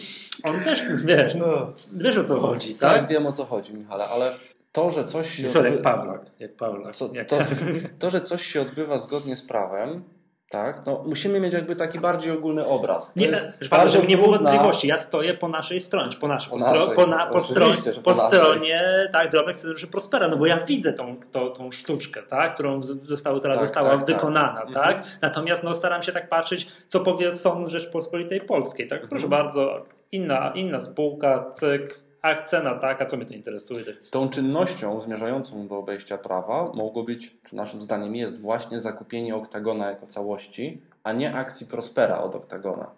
on 0.43 0.59
też, 0.59 0.83
wiesz, 1.05 1.35
no, 1.35 1.45
wiesz 1.93 2.17
o 2.17 2.23
co 2.23 2.39
chodzi, 2.39 2.75
tak? 2.75 2.93
Tak, 2.93 3.09
wiem 3.09 3.27
o 3.27 3.31
co 3.31 3.45
chodzi, 3.45 3.73
Michale, 3.73 4.07
ale 4.07 4.33
to, 4.71 4.91
że 4.91 5.05
coś 5.05 5.29
się. 5.29 5.47
Odbywa, 5.47 5.67
jak 5.67 5.81
Pawlak. 5.81 6.21
Jak 6.39 6.55
Pawlak. 6.55 6.95
Co, 6.95 7.09
to, 7.09 7.37
to, 7.99 8.09
że 8.09 8.21
coś 8.21 8.45
się 8.45 8.61
odbywa 8.61 8.97
zgodnie 8.97 9.37
z 9.37 9.41
prawem, 9.47 10.03
tak, 10.51 10.85
no 10.85 11.03
musimy 11.07 11.39
mieć 11.39 11.53
jakby 11.53 11.75
taki 11.75 11.99
bardziej 11.99 12.31
ogólny 12.31 12.65
obraz. 12.65 13.13
To 13.13 13.19
nie, 13.19 13.27
jest 13.27 13.49
żeby 13.85 14.07
nie 14.07 14.17
było 14.17 14.37
wątpliwości. 14.37 14.87
Ja 14.87 14.97
stoję 14.97 15.33
po 15.33 15.47
naszej 15.47 15.79
stronie, 15.79 16.15
po 16.21 16.27
naszej, 16.27 16.49
po, 16.49 16.57
naszej, 16.57 16.95
po, 16.95 17.07
na, 17.07 17.27
po, 17.27 17.41
stro, 17.41 17.67
po, 18.03 18.13
stronie 18.13 18.79
tak, 19.13 19.31
drobnych 19.31 19.57
scenariuszy 19.57 19.87
Prospera, 19.87 20.27
no 20.27 20.37
bo 20.37 20.45
ja 20.45 20.65
widzę 20.65 20.93
tą, 20.93 21.15
tą, 21.31 21.49
tą 21.49 21.71
sztuczkę, 21.71 22.23
tak, 22.23 22.53
którą 22.53 22.83
została, 23.03 23.39
która 23.39 23.53
tak, 23.53 23.65
została 23.65 23.89
tak, 23.89 23.99
tak. 23.99 24.07
wykonana, 24.07 24.61
tak. 24.61 24.73
tak. 24.73 25.03
Natomiast 25.21 25.63
no, 25.63 25.73
staram 25.73 26.03
się 26.03 26.11
tak 26.11 26.29
patrzeć, 26.29 26.67
co 26.87 26.99
powie 26.99 27.35
Sąd 27.35 27.69
Rzeczpospolitej 27.69 28.41
Polskiej, 28.41 28.87
tak. 28.87 29.07
Proszę 29.09 29.25
mhm. 29.25 29.43
bardzo, 29.43 29.83
inna, 30.11 30.51
inna 30.55 30.79
spółka, 30.79 31.53
cyk, 31.55 32.03
a 32.21 32.43
cena 32.43 32.75
taka, 32.75 33.05
co 33.05 33.17
mnie 33.17 33.25
to 33.25 33.33
interesuje. 33.33 33.85
Tą 34.09 34.29
czynnością 34.29 35.01
zmierzającą 35.01 35.67
do 35.67 35.77
obejścia 35.77 36.17
prawa 36.17 36.71
mogło 36.73 37.03
być, 37.03 37.35
czy 37.43 37.55
naszym 37.55 37.81
zdaniem 37.81 38.15
jest 38.15 38.41
właśnie 38.41 38.81
zakupienie 38.81 39.35
Oktagona 39.35 39.89
jako 39.89 40.07
całości, 40.07 40.81
a 41.03 41.13
nie 41.13 41.33
akcji 41.33 41.67
Prospera 41.67 42.17
od 42.21 42.35
Oktagona. 42.35 42.91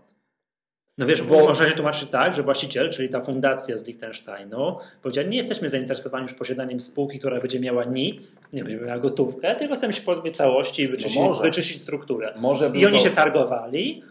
No 0.97 1.05
wiesz, 1.05 1.21
bo 1.21 1.39
można 1.39 1.69
się 1.69 1.75
tłumaczyć 1.75 2.09
tak, 2.09 2.35
że 2.35 2.43
właściciel, 2.43 2.91
czyli 2.91 3.09
ta 3.09 3.21
fundacja 3.21 3.77
z 3.77 3.87
Liechtensteinu, 3.87 4.77
powiedział, 5.01 5.27
nie 5.27 5.37
jesteśmy 5.37 5.69
zainteresowani 5.69 6.23
już 6.23 6.33
posiadaniem 6.33 6.81
spółki, 6.81 7.19
która 7.19 7.41
będzie 7.41 7.59
miała 7.59 7.83
nic, 7.83 8.41
nie 8.53 8.63
będzie 8.63 8.85
miała 8.85 8.99
gotówkę, 8.99 9.55
tylko 9.55 9.75
chcemy 9.75 9.93
się 9.93 10.01
pozbyć 10.01 10.37
całości 10.37 10.83
i 10.83 10.87
wyczyścić, 10.87 11.21
no 11.21 11.33
wyczyścić 11.33 11.81
strukturę. 11.81 12.33
Może 12.37 12.71
I 12.73 12.85
oni 12.85 12.97
to... 12.97 13.03
się 13.03 13.09
targowali, 13.09 14.03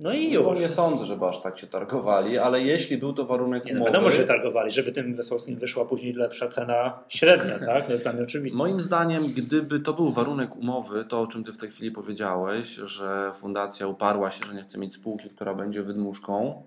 no 0.00 0.12
i 0.12 0.32
już. 0.32 0.46
No 0.46 0.54
nie 0.54 0.68
sądzę, 0.68 1.06
żeby 1.06 1.26
aż 1.26 1.40
tak 1.42 1.58
się 1.58 1.66
targowali, 1.66 2.38
ale 2.38 2.62
jeśli 2.62 2.96
był 2.96 3.12
to 3.12 3.24
warunek 3.26 3.64
nie, 3.64 3.72
no 3.72 3.80
umowy... 3.80 3.92
wiadomo, 3.92 4.10
że 4.10 4.24
targowali, 4.24 4.70
żeby 4.70 4.92
tym 4.92 5.14
Wesołowskim 5.14 5.56
wyszła 5.56 5.84
później 5.84 6.12
lepsza 6.12 6.48
cena 6.48 6.98
średnia, 7.08 7.58
tak? 7.66 7.86
To 7.86 7.92
jest 7.92 8.04
dla 8.04 8.12
mnie 8.12 8.22
oczywiste. 8.22 8.58
Moim 8.58 8.80
zdaniem, 8.80 9.26
gdyby 9.26 9.80
to 9.80 9.92
był 9.92 10.12
warunek 10.12 10.56
umowy, 10.56 11.04
to 11.04 11.20
o 11.20 11.26
czym 11.26 11.44
Ty 11.44 11.52
w 11.52 11.58
tej 11.58 11.70
chwili 11.70 11.90
powiedziałeś, 11.90 12.68
że 12.68 13.32
fundacja 13.34 13.86
uparła 13.86 14.30
się, 14.30 14.46
że 14.46 14.54
nie 14.54 14.62
chce 14.62 14.78
mieć 14.78 14.94
spółki, 14.94 15.30
która 15.30 15.54
będzie 15.54 15.82
wydmuszką, 15.82 16.62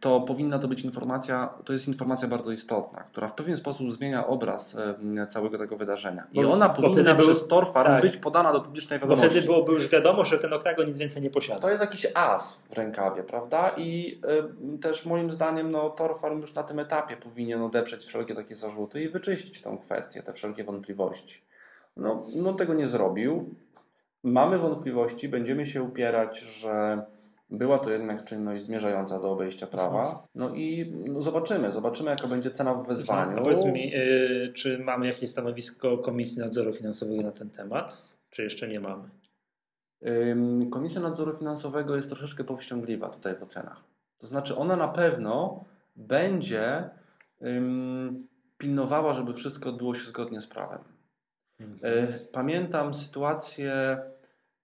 to 0.00 0.20
powinna 0.20 0.58
to 0.58 0.68
być 0.68 0.82
informacja, 0.82 1.54
to 1.64 1.72
jest 1.72 1.88
informacja 1.88 2.28
bardzo 2.28 2.52
istotna, 2.52 3.00
która 3.00 3.28
w 3.28 3.34
pewien 3.34 3.56
sposób 3.56 3.92
zmienia 3.92 4.26
obraz 4.26 4.76
e, 5.16 5.26
całego 5.26 5.58
tego 5.58 5.76
wydarzenia. 5.76 6.26
I 6.32 6.42
bo, 6.42 6.52
ona 6.52 6.68
powinna 6.68 7.14
był, 7.14 7.26
przez 7.26 7.48
Torfarm 7.48 7.88
tak, 7.88 8.02
być 8.02 8.16
podana 8.16 8.52
do 8.52 8.60
publicznej 8.60 9.00
wiadomości. 9.00 9.26
Bo 9.26 9.30
wtedy 9.30 9.46
byłoby 9.46 9.72
już 9.72 9.88
wiadomo, 9.88 10.24
że 10.24 10.38
ten 10.38 10.52
Oktagon 10.52 10.86
nic 10.86 10.96
więcej 10.96 11.22
nie 11.22 11.30
posiada. 11.30 11.60
To 11.60 11.70
jest 11.70 11.80
jakiś 11.80 12.06
as 12.14 12.62
w 12.70 12.72
rękawie, 12.72 13.22
prawda? 13.22 13.74
I 13.76 14.20
y, 14.74 14.78
też 14.78 15.06
moim 15.06 15.30
zdaniem 15.30 15.70
no, 15.70 15.90
Torfarm 15.90 16.40
już 16.40 16.54
na 16.54 16.62
tym 16.62 16.78
etapie 16.78 17.16
powinien 17.16 17.62
odeprzeć 17.62 18.04
wszelkie 18.04 18.34
takie 18.34 18.56
zarzuty 18.56 19.02
i 19.02 19.08
wyczyścić 19.08 19.62
tą 19.62 19.78
kwestię, 19.78 20.22
te 20.22 20.32
wszelkie 20.32 20.64
wątpliwości. 20.64 21.42
No, 21.96 22.26
no 22.34 22.52
tego 22.52 22.74
nie 22.74 22.86
zrobił. 22.86 23.54
Mamy 24.22 24.58
wątpliwości, 24.58 25.28
będziemy 25.28 25.66
się 25.66 25.82
upierać, 25.82 26.40
że 26.40 27.02
była 27.50 27.78
to 27.78 27.90
jednak 27.90 28.24
czynność 28.24 28.64
zmierzająca 28.64 29.20
do 29.20 29.32
obejścia 29.32 29.66
prawa. 29.66 30.26
No 30.34 30.54
i 30.54 30.92
no 31.06 31.22
zobaczymy, 31.22 31.72
zobaczymy 31.72 32.10
jaka 32.10 32.28
będzie 32.28 32.50
cena 32.50 32.74
w 32.74 32.86
wezwaniu. 32.86 33.36
No 33.36 33.42
powiedz 33.42 33.64
mi, 33.64 33.90
yy, 33.90 34.52
czy 34.54 34.78
mamy 34.78 35.06
jakieś 35.06 35.30
stanowisko 35.30 35.98
Komisji 35.98 36.38
Nadzoru 36.38 36.72
Finansowego 36.72 37.22
na 37.22 37.32
ten 37.32 37.50
temat, 37.50 37.96
czy 38.30 38.42
jeszcze 38.42 38.68
nie 38.68 38.80
mamy? 38.80 39.08
Yy, 40.00 40.36
Komisja 40.70 41.00
Nadzoru 41.00 41.36
Finansowego 41.36 41.96
jest 41.96 42.08
troszeczkę 42.08 42.44
powściągliwa 42.44 43.08
tutaj 43.08 43.36
w 43.36 43.42
ocenach. 43.42 43.82
To 44.18 44.26
znaczy 44.26 44.56
ona 44.56 44.76
na 44.76 44.88
pewno 44.88 45.64
będzie 45.96 46.90
yy, 47.40 47.50
pilnowała, 48.58 49.14
żeby 49.14 49.34
wszystko 49.34 49.68
odbyło 49.68 49.94
się 49.94 50.04
zgodnie 50.04 50.40
z 50.40 50.46
prawem. 50.46 50.78
Mhm. 51.60 51.94
Y, 51.94 52.28
pamiętam 52.32 52.94
sytuację 52.94 54.00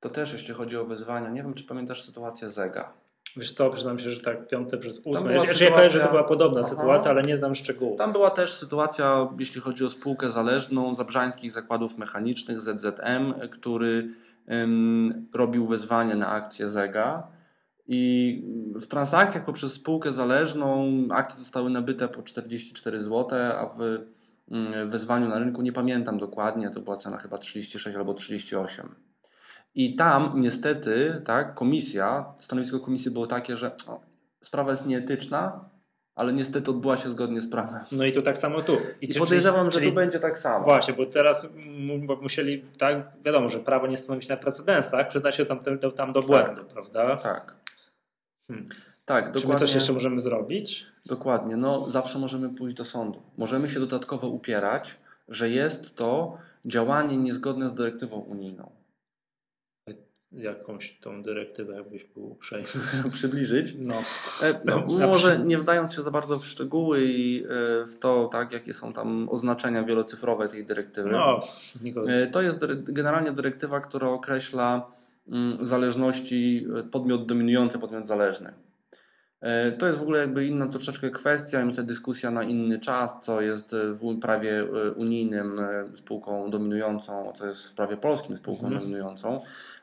to 0.09 0.15
też 0.15 0.33
jeśli 0.33 0.55
chodzi 0.55 0.77
o 0.77 0.85
wyzwania, 0.85 1.31
nie 1.31 1.43
wiem 1.43 1.55
czy 1.55 1.65
pamiętasz 1.65 2.03
sytuację 2.03 2.51
Zega. 2.51 2.93
Wiesz 3.37 3.53
co, 3.53 3.71
przyznam 3.71 3.99
się, 3.99 4.11
że 4.11 4.21
tak 4.21 4.49
piąte 4.49 4.79
przez 4.79 5.01
ósme. 5.05 5.33
Ja, 5.33 5.41
sytuacja... 5.41 5.67
ja 5.67 5.73
powiem, 5.73 5.91
że 5.91 6.01
to 6.01 6.11
była 6.11 6.25
podobna 6.25 6.61
Aha. 6.61 6.69
sytuacja, 6.69 7.11
ale 7.11 7.23
nie 7.23 7.37
znam 7.37 7.55
szczegółów. 7.55 7.99
Tam 7.99 8.13
była 8.13 8.31
też 8.31 8.55
sytuacja, 8.55 9.29
jeśli 9.39 9.61
chodzi 9.61 9.85
o 9.85 9.91
spółkę 9.91 10.31
zależną 10.31 10.95
Zabrzańskich 10.95 11.53
Zakładów 11.53 11.99
Mechanicznych, 11.99 12.61
ZZM, 12.61 13.35
który 13.51 14.09
ym, 14.51 15.29
robił 15.35 15.67
wezwanie 15.67 16.15
na 16.15 16.29
akcję 16.29 16.69
Zega. 16.69 17.27
I 17.89 18.43
w 18.75 18.87
transakcjach 18.87 19.45
poprzez 19.45 19.73
spółkę 19.73 20.13
zależną 20.13 20.93
akcje 21.11 21.39
zostały 21.39 21.71
nabyte 21.71 22.09
po 22.09 22.23
44 22.23 23.03
zł, 23.03 23.29
a 23.33 23.67
w 23.67 24.91
wezwaniu 24.91 25.29
na 25.29 25.39
rynku 25.39 25.63
nie 25.63 25.73
pamiętam 25.73 26.19
dokładnie, 26.19 26.71
to 26.71 26.81
była 26.81 26.97
cena 26.97 27.19
chyba 27.19 27.39
36 27.39 27.97
albo 27.97 28.15
38. 28.15 29.06
I 29.77 29.97
tam 29.97 30.33
niestety 30.37 31.23
tak, 31.25 31.55
komisja, 31.55 32.25
stanowisko 32.39 32.81
komisji 32.81 33.11
było 33.11 33.27
takie, 33.27 33.57
że 33.57 33.71
o, 33.89 34.01
sprawa 34.45 34.71
jest 34.71 34.87
nieetyczna, 34.87 35.69
ale 36.15 36.33
niestety 36.33 36.71
odbyła 36.71 36.97
się 36.99 37.11
zgodnie 37.11 37.41
z 37.41 37.51
prawem. 37.51 37.81
No 37.93 38.05
i 38.05 38.13
to 38.13 38.23
tak 38.23 38.39
samo 38.39 38.63
tu. 38.63 38.73
I, 38.73 39.05
I 39.05 39.09
czy, 39.09 39.19
podejrzewam, 39.19 39.71
czyli, 39.71 39.85
że 39.85 39.91
tu 39.91 39.95
będzie 39.95 40.21
tak 40.21 40.39
samo. 40.39 40.65
Właśnie, 40.65 40.95
bo 40.95 41.07
teraz 41.07 41.49
musieli, 42.23 42.65
tak, 42.79 43.13
wiadomo, 43.25 43.51
że 43.51 43.61
prawo 43.61 43.87
nie 43.87 43.97
stanowi 43.97 44.25
się 44.25 44.35
na 44.35 44.37
precedensach, 44.37 45.09
przyzna 45.09 45.33
się 45.33 45.47
tam, 45.47 45.59
tam, 45.59 45.93
tam 45.93 46.13
do 46.13 46.23
błędu, 46.23 46.65
tak. 46.65 46.73
prawda? 46.73 47.17
Tak. 47.17 47.55
Hmm. 48.51 48.67
Tak, 49.05 49.25
dokładnie. 49.25 49.41
Czy 49.41 49.49
my 49.49 49.59
coś 49.59 49.75
jeszcze 49.75 49.93
możemy 49.93 50.21
zrobić? 50.21 50.87
Dokładnie. 51.07 51.57
No, 51.57 51.91
zawsze 51.91 52.19
możemy 52.19 52.49
pójść 52.49 52.77
do 52.77 52.85
sądu. 52.85 53.23
Możemy 53.37 53.69
się 53.69 53.81
dodatkowo 53.81 54.29
upierać, 54.29 54.97
że 55.29 55.51
jest 55.51 55.97
to 55.97 56.39
działanie 56.65 57.17
niezgodne 57.17 57.69
z 57.69 57.75
dyrektywą 57.75 58.17
unijną 58.17 58.71
jakąś 60.33 60.99
tą 60.99 61.23
dyrektywę, 61.23 61.75
jakbyś 61.75 62.05
był 62.05 62.33
uprzejmy 62.33 62.69
przybliżyć. 63.13 63.75
No. 63.79 63.95
E, 64.43 64.61
no, 64.65 64.87
może 64.87 65.39
nie 65.39 65.59
wdając 65.59 65.95
się 65.95 66.03
za 66.03 66.11
bardzo 66.11 66.39
w 66.39 66.47
szczegóły 66.47 67.01
i 67.05 67.45
e, 67.45 67.49
w 67.87 67.97
to, 68.01 68.29
tak, 68.33 68.53
jakie 68.53 68.75
są 68.75 68.93
tam 68.93 69.29
oznaczenia 69.29 69.83
wielocyfrowe 69.83 70.49
tej 70.49 70.67
dyrektywy. 70.67 71.11
No, 71.11 71.47
e, 72.09 72.27
to 72.27 72.43
jest 72.43 72.67
generalnie 72.83 73.33
dyrektywa, 73.33 73.81
która 73.81 74.09
określa 74.09 74.97
zależności 75.63 76.67
podmiot 76.93 77.27
dominujący, 77.27 77.79
podmiot 77.79 78.07
zależny. 78.07 78.53
To 79.79 79.87
jest 79.87 79.99
w 79.99 80.03
ogóle 80.03 80.19
jakby 80.19 80.47
inna 80.47 80.67
troszeczkę 80.67 81.11
kwestia, 81.11 81.65
myślę 81.65 81.85
dyskusja 81.85 82.31
na 82.31 82.43
inny 82.43 82.79
czas, 82.79 83.21
co 83.21 83.41
jest 83.41 83.77
w 83.77 84.21
prawie 84.21 84.65
unijnym 84.97 85.61
spółką 85.95 86.51
dominującą, 86.51 87.33
co 87.37 87.47
jest 87.47 87.69
w 87.69 87.75
prawie 87.75 87.97
polskim 87.97 88.37
spółką 88.37 88.67
mhm. 88.67 88.83
dominującą. 88.83 89.41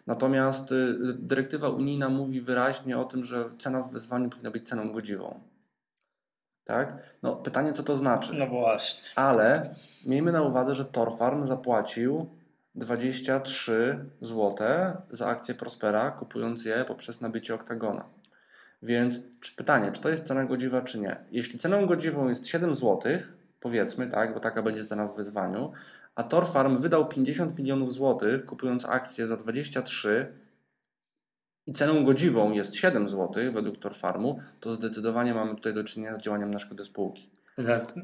Natomiast 0.08 0.74
dyrektywa 1.13 1.70
unijna 1.70 2.10
mówi 2.10 2.42
wyraźnie 2.42 2.98
o 2.98 3.06
tym, 3.06 3.24
że 3.24 3.50
cena 3.60 3.82
w 3.82 3.92
wezwaniu 3.92 4.30
powinna 4.30 4.52
być 4.52 4.70
ceną 4.70 4.92
godziwą. 4.92 5.39
Tak? 6.66 6.98
No, 7.24 7.36
pytanie, 7.36 7.74
co 7.74 7.84
to 7.84 7.98
znaczy? 7.98 8.34
No 8.34 8.48
właśnie. 8.48 9.04
Ale 9.16 9.76
miejmy 10.06 10.32
na 10.32 10.42
uwadze, 10.42 10.74
że 10.74 10.86
Torfarm 10.86 11.48
zapłacił 11.48 12.30
23 12.76 14.06
zł 14.22 14.58
za 15.10 15.28
akcję 15.28 15.56
Prospera, 15.56 16.12
kupując 16.12 16.66
je 16.66 16.86
poprzez 16.88 17.22
nabycie 17.22 17.56
oktagona. 17.56 18.06
Więc 18.82 19.20
czy 19.42 19.56
pytanie, 19.56 19.92
czy 19.92 20.02
to 20.02 20.10
jest 20.10 20.28
cena 20.28 20.46
godziwa, 20.46 20.82
czy 20.82 21.00
nie? 21.00 21.16
Jeśli 21.32 21.60
ceną 21.60 21.86
godziwą 21.86 22.30
jest 22.30 22.48
7 22.48 22.76
zł, 22.76 23.02
powiedzmy, 23.63 24.08
tak, 24.08 24.34
bo 24.34 24.39
taka 24.39 24.62
będzie 24.62 24.86
cena 24.86 25.08
w 25.08 25.15
wyzwaniu, 25.15 25.71
a 26.15 26.23
Torfarm 26.23 26.78
wydał 26.78 27.08
50 27.08 27.58
milionów 27.58 27.93
złotych, 27.93 28.45
kupując 28.45 28.86
akcję 28.86 29.28
za 29.28 29.38
23 29.38 30.34
i 31.67 31.73
ceną 31.73 32.06
godziwą 32.06 32.52
jest 32.52 32.76
7 32.76 33.10
zł 33.10 33.52
według 33.54 33.78
Torfarmu, 33.78 34.39
to 34.60 34.71
zdecydowanie 34.71 35.34
mamy 35.34 35.56
tutaj 35.56 35.73
do 35.73 35.84
czynienia 35.84 36.15
z 36.15 36.21
działaniem 36.21 36.54
na 36.54 36.60
szkodę 36.60 36.86
spółki. 36.86 37.30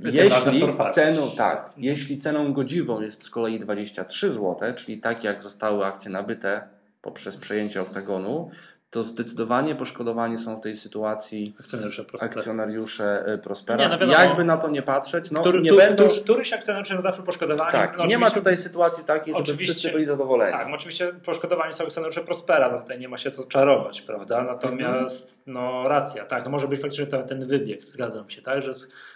Jeśli 0.03 0.61
ceną, 0.93 1.35
tak, 1.37 1.73
jeśli 1.77 2.17
ceną 2.17 2.53
godziwą 2.53 3.01
jest 3.01 3.23
z 3.23 3.29
kolei 3.29 3.59
23 3.59 4.31
zł, 4.31 4.73
czyli 4.75 4.97
tak 4.97 5.23
jak 5.23 5.43
zostały 5.43 5.85
akcje 5.85 6.11
nabyte 6.11 6.67
poprzez 7.01 7.37
przejęcie 7.37 7.81
oktagonu, 7.81 8.51
to 8.91 9.03
zdecydowanie 9.03 9.75
poszkodowani 9.75 10.37
są 10.37 10.55
w 10.55 10.61
tej 10.61 10.75
sytuacji 10.75 11.55
akcjonariusze, 11.59 12.03
akcjonariusze 12.21 13.25
e, 13.25 13.37
Prospera. 13.37 13.83
Nie, 13.83 13.89
no 13.89 13.97
wiadomo, 13.97 14.23
Jakby 14.23 14.43
na 14.43 14.57
to 14.57 14.69
nie 14.69 14.81
patrzeć, 14.81 15.31
no 15.31 15.41
który, 15.41 15.61
nie 15.61 15.73
będą... 15.73 16.09
Któryś 16.23 16.53
akcjonariusze 16.53 16.95
są 16.95 17.01
zawsze 17.01 17.23
poszkodowani. 17.23 17.71
Tak, 17.71 17.97
no, 17.97 18.05
nie 18.05 18.17
ma 18.17 18.31
tutaj 18.31 18.57
sytuacji 18.57 19.03
takiej, 19.03 19.33
żeby 19.45 19.57
wszyscy 19.57 19.91
byli 19.91 20.05
zadowoleni. 20.05 20.51
Tak, 20.51 20.67
no 20.67 20.75
oczywiście 20.75 21.13
poszkodowani 21.25 21.73
są 21.73 21.83
akcjonariusze 21.83 22.21
Prospera, 22.21 22.71
no 22.71 22.81
tutaj 22.81 22.99
nie 22.99 23.09
ma 23.09 23.17
się 23.17 23.31
co 23.31 23.43
czarować, 23.43 24.01
prawda? 24.01 24.43
Natomiast 24.43 25.47
mhm. 25.47 25.53
no 25.53 25.89
racja, 25.89 26.25
tak, 26.25 26.47
może 26.47 26.67
być 26.67 26.81
faktycznie 26.81 27.07
ten, 27.07 27.27
ten 27.27 27.47
wybieg, 27.47 27.83
zgadzam 27.83 28.29
się, 28.29 28.41
tak, 28.41 28.63
że, 28.63 28.71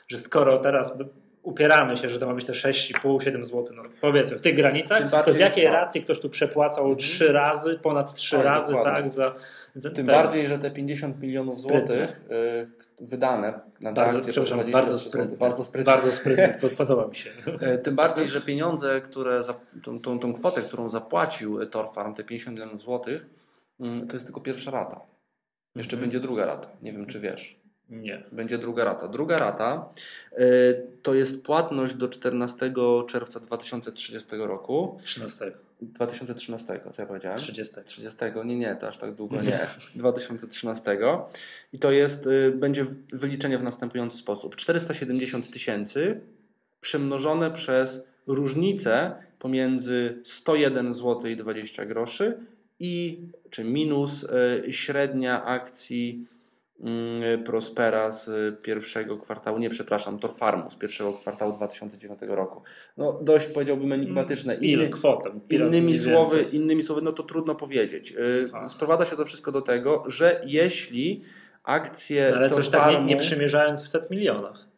że 0.07 0.17
skoro 0.17 0.57
teraz 0.57 0.97
upieramy 1.43 1.97
się, 1.97 2.09
że 2.09 2.19
to 2.19 2.27
ma 2.27 2.33
być 2.33 2.45
te 2.45 2.53
6,5-7 2.53 3.45
zł, 3.45 3.65
no 3.75 3.83
powiedzmy 4.01 4.37
w 4.37 4.41
tych 4.41 4.55
granicach, 4.55 5.25
to 5.25 5.33
z 5.33 5.39
jakiej 5.39 5.67
racji 5.67 6.03
ktoś 6.03 6.19
tu 6.19 6.29
przepłacał 6.29 6.83
mhm. 6.83 6.99
trzy 6.99 7.31
razy, 7.31 7.79
ponad 7.79 8.13
trzy 8.13 8.35
tak, 8.35 8.45
razy, 8.45 8.73
dokładnie. 8.73 9.01
tak, 9.01 9.09
za, 9.09 9.35
Tym 9.95 10.05
bardziej, 10.05 10.47
że 10.47 10.59
te 10.59 10.71
50 10.71 11.21
milionów 11.21 11.55
złotych 11.55 12.21
y, 13.01 13.05
wydane 13.05 13.59
na 13.79 13.91
bardzo, 13.91 14.19
przepraszam, 14.19 14.71
bardzo 14.71 14.97
sprytne, 14.97 15.37
bardzo 15.37 15.63
sprytne. 15.63 15.93
Bardzo 15.93 16.11
sprytne, 16.11 16.59
podoba 16.77 17.07
mi 17.07 17.15
się. 17.15 17.29
E, 17.59 17.77
tym 17.77 17.95
bardziej, 17.95 18.27
że 18.27 18.41
pieniądze, 18.41 19.01
które, 19.01 19.43
za, 19.43 19.55
tą, 19.83 19.99
tą, 19.99 20.19
tą 20.19 20.33
kwotę, 20.33 20.61
którą 20.61 20.89
zapłacił 20.89 21.65
Torfarm, 21.65 22.13
te 22.13 22.23
50 22.23 22.57
milionów 22.57 22.81
złotych, 22.81 23.25
mm, 23.79 24.07
to 24.07 24.13
jest 24.15 24.25
tylko 24.25 24.41
pierwsza 24.41 24.71
rata. 24.71 25.01
Jeszcze 25.75 25.95
mhm. 25.95 26.09
będzie 26.09 26.19
druga 26.27 26.45
rata. 26.45 26.67
Nie 26.81 26.93
wiem, 26.93 27.05
czy 27.05 27.19
wiesz. 27.19 27.63
Nie. 27.89 28.23
Będzie 28.31 28.57
druga 28.57 28.83
rata. 28.83 29.07
Druga 29.07 29.37
rata 29.37 29.89
e, 30.31 30.45
to 31.01 31.13
jest 31.13 31.45
płatność 31.45 31.93
do 31.93 32.07
14 32.07 32.73
czerwca 33.07 33.39
2030 33.39 34.29
roku. 34.31 34.97
13. 35.03 35.51
2013, 35.85 36.79
co 36.93 37.01
ja 37.01 37.07
powiedziałem? 37.07 37.37
30. 37.37 37.75
30. 37.85 38.17
Nie, 38.45 38.57
nie, 38.57 38.75
to 38.75 38.87
aż 38.87 38.97
tak 38.97 39.15
długo 39.15 39.41
nie. 39.41 39.67
2013. 39.95 40.97
I 41.73 41.79
to 41.79 41.91
jest, 41.91 42.27
e, 42.27 42.51
będzie 42.51 42.85
wyliczenie 43.13 43.57
w 43.57 43.63
następujący 43.63 44.17
sposób. 44.17 44.55
470 44.55 45.51
tysięcy 45.51 46.21
przemnożone 46.81 47.51
przez 47.51 48.03
różnicę 48.27 49.15
pomiędzy 49.39 50.21
101 50.23 50.93
zł 50.93 51.25
i 51.25 51.35
20 51.35 51.85
groszy 51.85 52.37
i 52.79 53.19
czy 53.49 53.63
minus 53.63 54.23
e, 54.23 54.73
średnia 54.73 55.45
akcji 55.45 56.27
Prospera 57.45 58.11
z 58.11 58.29
pierwszego 58.61 59.17
kwartału, 59.17 59.59
nie 59.59 59.69
przepraszam, 59.69 60.19
Torfarmu 60.19 60.71
z 60.71 60.75
pierwszego 60.75 61.13
kwartału 61.13 61.53
2009 61.53 62.19
roku. 62.27 62.61
No 62.97 63.19
dość 63.21 63.47
powiedziałbym 63.47 63.91
enigmatyczne. 63.91 64.53
Mm, 64.53 64.65
ile 64.65 64.87
kwota? 64.87 65.29
Innymi 65.49 65.97
słowy, 65.97 66.45
innymi 66.51 66.83
słowy, 66.83 67.01
no 67.01 67.11
to 67.11 67.23
trudno 67.23 67.55
powiedzieć. 67.55 68.11
Y, 68.11 68.49
Aha. 68.53 68.69
Sprowadza 68.69 69.05
się 69.05 69.15
to 69.15 69.25
wszystko 69.25 69.51
do 69.51 69.61
tego, 69.61 70.03
że 70.07 70.41
jeśli 70.45 71.23
akcje 71.63 72.27
no, 72.31 72.37
ale 72.37 72.49
Torfarmu... 72.49 72.77
Ale 72.77 72.91
coś 72.91 72.97
tak 72.97 73.07
nie, 73.07 73.15
nie 73.15 73.17
przymierzając 73.17 73.83
w 73.83 73.89
set 73.89 74.11
milionach 74.11 74.72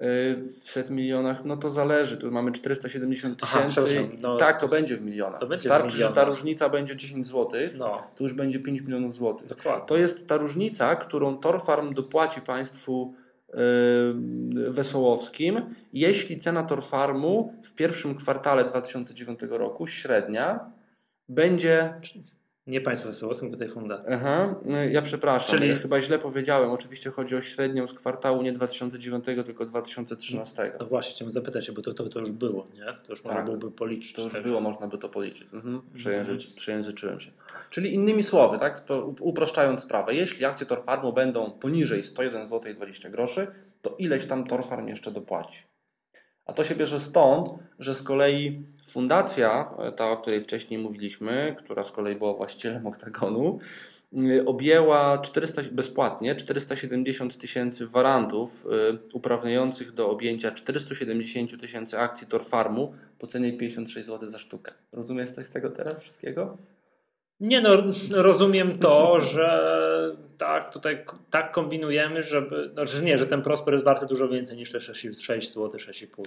w 0.00 0.70
set 0.70 0.90
milionach, 0.90 1.44
no 1.44 1.56
to 1.56 1.70
zależy. 1.70 2.16
Tu 2.16 2.30
mamy 2.30 2.52
470 2.52 3.40
tysięcy. 3.40 4.08
No, 4.18 4.36
tak, 4.36 4.60
to 4.60 4.68
będzie 4.68 4.96
w 4.96 5.02
milionach. 5.02 5.48
Będzie 5.48 5.68
Starczy, 5.68 5.90
w 5.90 5.94
milionach. 5.94 6.14
że 6.14 6.20
ta 6.20 6.28
różnica 6.28 6.68
będzie 6.68 6.96
10 6.96 7.26
zł, 7.26 7.50
no. 7.74 8.02
to 8.14 8.24
już 8.24 8.34
będzie 8.34 8.60
5 8.60 8.80
milionów 8.80 9.14
złotych. 9.14 9.48
Dokładnie. 9.48 9.86
To 9.86 9.96
jest 9.96 10.28
ta 10.28 10.36
różnica, 10.36 10.96
którą 10.96 11.36
Torfarm 11.36 11.94
dopłaci 11.94 12.40
państwu 12.40 13.14
yy, 13.48 14.70
Wesołowskim, 14.70 15.74
jeśli 15.92 16.38
cena 16.38 16.62
Torfarmu 16.62 17.54
w 17.64 17.74
pierwszym 17.74 18.14
kwartale 18.14 18.64
2009 18.64 19.40
roku 19.50 19.86
średnia 19.86 20.70
będzie 21.28 21.94
nie 22.70 22.80
państwo 22.80 23.08
Wesołowskim, 23.08 23.50
tutaj 23.50 23.68
fundacji. 23.68 24.14
Aha, 24.14 24.54
no, 24.64 24.76
ja 24.84 25.02
przepraszam, 25.02 25.58
Czyli... 25.58 25.70
ja 25.70 25.76
chyba 25.76 26.02
źle 26.02 26.18
powiedziałem. 26.18 26.70
Oczywiście 26.70 27.10
chodzi 27.10 27.36
o 27.36 27.42
średnią 27.42 27.86
z 27.86 27.94
kwartału 27.94 28.42
nie 28.42 28.52
2009, 28.52 29.24
tylko 29.24 29.66
2013. 29.66 30.72
No 30.80 30.86
właśnie, 30.86 31.14
chciałem 31.14 31.32
zapytać 31.32 31.70
bo 31.70 31.82
to, 31.82 31.94
to, 31.94 32.08
to 32.08 32.20
już 32.20 32.30
było, 32.30 32.66
nie? 32.74 32.84
To 32.84 33.12
już 33.12 33.22
tak. 33.22 33.24
można 33.24 33.42
byłoby 33.42 33.70
policzyć. 33.70 34.12
To 34.12 34.22
już 34.22 34.32
tak? 34.32 34.42
było, 34.42 34.60
można 34.60 34.86
by 34.86 34.98
to 34.98 35.08
policzyć. 35.08 35.48
Mhm. 35.52 35.82
Przejęzyczy, 35.94 36.44
mhm. 36.44 36.56
przejęzyczyłem 36.56 37.20
się. 37.20 37.30
Czyli 37.70 37.94
innymi 37.94 38.22
słowy, 38.22 38.58
tak, 38.58 38.82
uproszczając 39.20 39.82
sprawę, 39.82 40.14
jeśli 40.14 40.44
akcje 40.44 40.66
Torfarmu 40.66 41.12
będą 41.12 41.50
poniżej 41.50 42.04
101 42.04 42.46
zł 42.46 42.74
20 42.74 43.10
groszy, 43.10 43.46
to 43.82 43.94
ileś 43.98 44.26
tam 44.26 44.46
Torfarm 44.46 44.88
jeszcze 44.88 45.10
dopłaci. 45.10 45.62
A 46.46 46.52
to 46.52 46.64
się 46.64 46.74
bierze 46.74 47.00
stąd, 47.00 47.48
że 47.78 47.94
z 47.94 48.02
kolei 48.02 48.66
fundacja, 48.92 49.74
ta 49.96 50.10
o 50.10 50.16
której 50.16 50.40
wcześniej 50.40 50.80
mówiliśmy, 50.80 51.56
która 51.58 51.84
z 51.84 51.90
kolei 51.90 52.16
była 52.16 52.34
właścicielem 52.34 52.86
Oktagonu, 52.86 53.58
y, 54.12 54.44
objęła 54.46 55.18
400, 55.18 55.62
bezpłatnie 55.72 56.36
470 56.36 57.38
tysięcy 57.38 57.86
warantów 57.86 58.66
y, 58.66 58.98
uprawniających 59.12 59.92
do 59.92 60.10
objęcia 60.10 60.52
470 60.52 61.60
tysięcy 61.60 61.98
akcji 61.98 62.26
Torfarmu 62.26 62.94
po 63.18 63.26
cenie 63.26 63.52
56 63.52 64.06
zł 64.06 64.28
za 64.28 64.38
sztukę. 64.38 64.72
Rozumiesz 64.92 65.30
coś 65.30 65.46
z 65.46 65.50
tego 65.50 65.70
teraz 65.70 65.98
wszystkiego? 65.98 66.56
Nie 67.40 67.60
no, 67.60 67.70
rozumiem 68.10 68.78
to, 68.78 69.20
że 69.20 70.16
tak, 70.38 70.72
tutaj 70.72 71.04
tak 71.30 71.52
kombinujemy, 71.52 72.22
żeby, 72.22 72.70
znaczy 72.72 73.02
nie, 73.02 73.18
że 73.18 73.26
ten 73.26 73.42
Prosper 73.42 73.74
jest 73.74 73.84
warty 73.84 74.06
dużo 74.06 74.28
więcej 74.28 74.56
niż 74.56 74.72
te 74.72 74.80
6, 74.80 75.24
6 75.24 75.54
zł, 75.54 75.70
6,5 75.70 76.22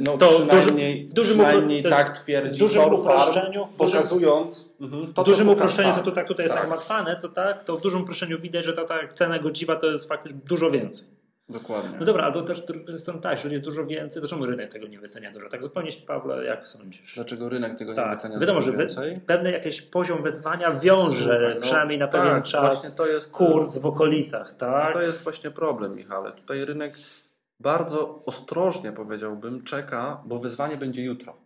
no 0.00 0.18
to 0.18 0.28
przynajmniej, 0.28 1.08
duży, 1.08 1.30
przynajmniej 1.30 1.82
duży, 1.82 1.94
tak 1.94 2.18
twierdzi 2.18 2.56
w 2.56 2.58
dużym 2.58 2.94
uproszczeniu, 2.94 3.68
pokazując 3.78 4.68
mhm, 4.80 5.14
to, 5.14 5.22
w 5.22 5.24
dużym 5.24 5.48
uproszczeniu, 5.48 5.94
to, 5.94 6.02
to 6.02 6.12
tak 6.12 6.28
tutaj 6.28 6.44
jest 6.44 6.56
tak. 6.56 6.68
matwane, 6.68 7.16
to 7.16 7.28
tak, 7.28 7.64
to 7.64 7.76
w 7.76 7.80
dużym 7.80 8.02
uproszczeniu 8.02 8.40
widać, 8.40 8.64
że 8.64 8.72
ta, 8.72 8.84
ta 8.84 8.94
cena 9.14 9.38
godziwa 9.38 9.76
to 9.76 9.86
jest 9.86 10.08
faktycznie 10.08 10.38
dużo 10.44 10.70
więcej. 10.70 11.06
Dokładnie. 11.48 11.96
No 11.98 12.06
dobra, 12.06 12.24
ale 12.24 12.32
to 12.32 12.42
też 12.42 12.62
są 12.98 13.20
tak, 13.20 13.32
jeżeli 13.32 13.52
jest 13.52 13.64
dużo 13.64 13.86
więcej, 13.86 14.22
to 14.22 14.28
czemu 14.28 14.46
rynek 14.46 14.72
tego 14.72 14.86
nie 14.86 14.98
wycenia 14.98 15.32
dużo? 15.32 15.48
Tak 15.48 15.62
zupełnie 15.62 15.90
Pawle, 16.06 16.44
jak 16.44 16.66
sądzisz? 16.66 17.14
Dlaczego 17.14 17.48
rynek 17.48 17.78
tego 17.78 17.94
tak. 17.94 18.06
nie 18.06 18.14
wycenia 18.14 18.38
Wiadomo, 18.38 18.62
że 18.62 18.72
więcej? 18.72 19.20
pewny 19.26 19.52
jakiś 19.52 19.82
poziom 19.82 20.22
wezwania 20.22 20.72
wiąże 20.72 21.18
Słuchaj, 21.18 21.54
no, 21.54 21.60
przynajmniej 21.60 21.98
na 21.98 22.08
pewien 22.08 22.34
tak, 22.34 22.44
czas 22.44 22.94
to 22.94 23.06
jest, 23.06 23.30
kurs 23.30 23.78
w 23.78 23.86
okolicach, 23.86 24.56
tak? 24.56 24.92
To 24.92 25.02
jest 25.02 25.22
właśnie 25.22 25.50
problem, 25.50 25.96
Michale. 25.96 26.32
Tutaj 26.32 26.64
rynek 26.64 26.94
bardzo 27.60 28.24
ostrożnie 28.26 28.92
powiedziałbym 28.92 29.64
czeka, 29.64 30.22
bo 30.26 30.38
wyzwanie 30.38 30.76
będzie 30.76 31.04
jutro. 31.04 31.36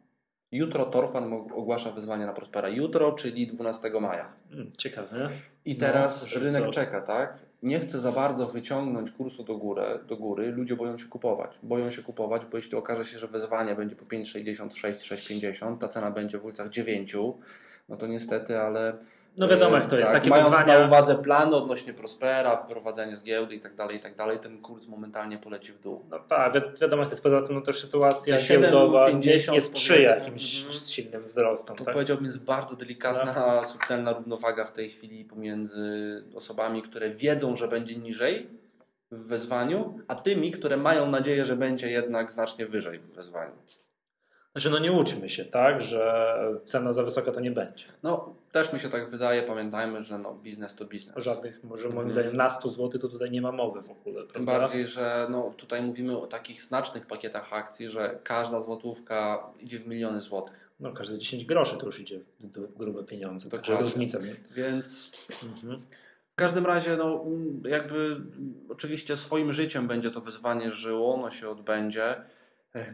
Jutro 0.53 0.87
Torfan 0.87 1.33
ogłasza 1.33 1.91
wyzwanie 1.91 2.27
na 2.27 2.33
Prospera. 2.33 2.69
Jutro, 2.69 3.13
czyli 3.13 3.47
12 3.47 3.91
maja. 4.01 4.33
Hmm, 4.51 4.73
ciekawe. 4.79 5.31
I 5.65 5.77
teraz 5.77 6.27
no, 6.35 6.41
rynek 6.41 6.65
co? 6.65 6.71
czeka, 6.71 7.01
tak? 7.01 7.39
Nie 7.63 7.81
chce 7.81 8.01
za 8.01 8.13
bardzo 8.13 8.47
wyciągnąć 8.47 9.11
kursu 9.11 9.45
do 9.45 9.57
góry, 9.57 9.83
do 10.07 10.17
góry. 10.17 10.53
Ludzie 10.53 10.77
boją 10.77 10.99
się 10.99 11.09
kupować. 11.09 11.59
Boją 11.63 11.91
się 11.91 12.03
kupować, 12.03 12.47
bo 12.47 12.57
jeśli 12.57 12.77
okaże 12.77 13.05
się, 13.05 13.19
że 13.19 13.29
wyzwanie 13.29 13.75
będzie 13.75 13.97
po 13.97 14.05
5,66, 14.05 14.71
6,50, 14.71 15.79
ta 15.79 15.89
cena 15.89 16.11
będzie 16.11 16.39
w 16.39 16.45
ulicach 16.45 16.69
9, 16.69 17.17
no 17.89 17.97
to 17.97 18.07
niestety, 18.07 18.59
ale 18.59 18.99
No 19.37 19.49
wiadomo 19.49 19.77
jak 19.77 19.87
to 19.87 19.97
jest. 19.97 20.07
Tak, 20.07 20.15
Takie 20.15 20.31
mając 20.31 20.51
wyzwania... 20.51 20.79
na 20.81 20.87
uwadze 20.87 21.15
plany 21.17 21.57
odnośnie 21.57 21.95
Prospera, 21.95 22.57
wprowadzenie 22.57 23.17
z 23.17 23.23
giełdy 23.23 23.55
i 23.55 23.61
tak 23.61 23.75
dalej, 23.75 23.97
i 23.97 24.01
tak 24.01 24.17
dalej, 24.17 24.39
ten 24.39 24.63
kurs 24.63 24.87
momentalnie 24.87 25.39
poleci 25.39 25.73
w 25.73 25.81
dół. 25.81 26.05
No 26.11 26.19
tak, 26.19 26.53
wi- 26.55 26.79
wiadomo 26.81 27.03
jak 27.03 27.11
jest 27.11 27.23
poza 27.23 27.43
tym, 27.43 27.55
no 27.55 27.61
też 27.61 27.81
sytuacja 27.81 28.37
Te 28.37 28.43
7, 28.43 28.63
giełdowa 28.63 29.07
nie, 29.07 29.13
50 29.13 29.55
nie 29.55 29.61
sprzyja 29.61 30.17
jakimś 30.17 30.59
Mhm. 30.59 30.79
silnym 30.81 31.25
wzrostom. 31.29 31.77
To 31.77 31.85
tak? 31.85 31.95
powiedziałbym 31.95 32.27
jest 32.27 32.45
bardzo 32.45 32.77
delikatna, 32.77 33.65
subtelna 33.65 34.13
równowaga 34.13 34.65
w 34.65 34.73
tej 34.73 34.91
chwili 34.91 35.25
pomiędzy 35.25 36.25
osobami, 36.35 36.83
które 36.83 37.11
wiedzą, 37.11 37.57
że 37.57 37.69
będzie 37.69 37.97
niżej 37.97 38.47
w 39.11 39.27
wezwaniu, 39.27 39.99
a 40.09 40.15
tymi, 40.15 40.51
które 40.53 40.77
mają 40.77 41.11
nadzieję, 41.11 41.45
że 41.45 41.57
będzie 41.57 41.91
jednak 41.91 42.31
znacznie 42.33 42.67
wyżej 42.67 42.99
w 42.99 43.15
wezwaniu. 43.15 43.53
Znaczy 44.53 44.71
no 44.71 44.79
nie 44.79 44.93
łudźmy 44.93 45.31
się, 45.31 45.45
tak, 45.45 45.83
że 45.83 46.35
cena 46.65 46.93
za 46.93 47.03
wysoka 47.03 47.33
to 47.33 47.41
nie 47.41 47.51
będzie. 47.51 47.85
No, 48.03 48.35
też 48.53 48.73
mi 48.73 48.81
się 48.81 48.89
tak 48.89 49.11
wydaje, 49.11 49.43
pamiętajmy, 49.43 50.03
że 50.05 50.19
no, 50.19 50.35
biznes 50.35 50.75
to 50.75 50.85
biznes. 50.85 51.25
Żadnych, 51.25 51.65
może 51.65 51.83
moim 51.89 51.99
Mhm. 51.99 52.13
zdaniem 52.13 52.37
na 52.37 52.51
100 52.51 52.71
zł 52.71 53.01
to 53.01 53.09
tutaj 53.09 53.31
nie 53.31 53.43
ma 53.43 53.53
mowy 53.53 53.83
w 53.83 53.91
ogóle. 53.91 54.23
Tym 54.23 54.33
prawda? 54.33 54.59
bardziej, 54.59 54.87
że 54.87 55.27
no, 55.31 55.55
tutaj 55.57 55.83
mówimy 55.83 56.19
o 56.19 56.27
takich 56.27 56.63
znacznych 56.63 57.07
pakietach 57.07 57.53
akcji, 57.53 57.91
że 57.91 58.19
każda 58.25 58.61
złotówka 58.61 59.47
idzie 59.61 59.79
w 59.79 59.87
miliony 59.87 60.21
złotych. 60.21 60.71
No 60.81 60.93
każde 60.93 61.19
10 61.19 61.45
groszy 61.45 61.77
to 61.79 61.87
już 61.87 62.01
idzie 62.01 62.21
w 62.41 62.77
grube 62.79 63.05
pieniądze. 63.05 63.51
Także 63.51 63.73
Dokładnie. 63.73 63.91
różnica. 63.93 64.19
nie? 64.19 64.37
Więc 64.51 65.13
Mhm. 65.57 65.81
w 66.33 66.35
każdym 66.35 66.67
razie, 66.67 66.97
no, 66.97 67.23
mm, 67.27 67.63
jakby 67.69 67.97
mm, 67.97 68.55
oczywiście 68.69 69.17
swoim 69.17 69.53
życiem 69.53 69.89
będzie 69.89 70.11
to 70.11 70.21
wyzwanie 70.21 70.73
żyło, 70.73 71.15
ono 71.15 71.31
się 71.31 71.49
odbędzie. 71.49 72.15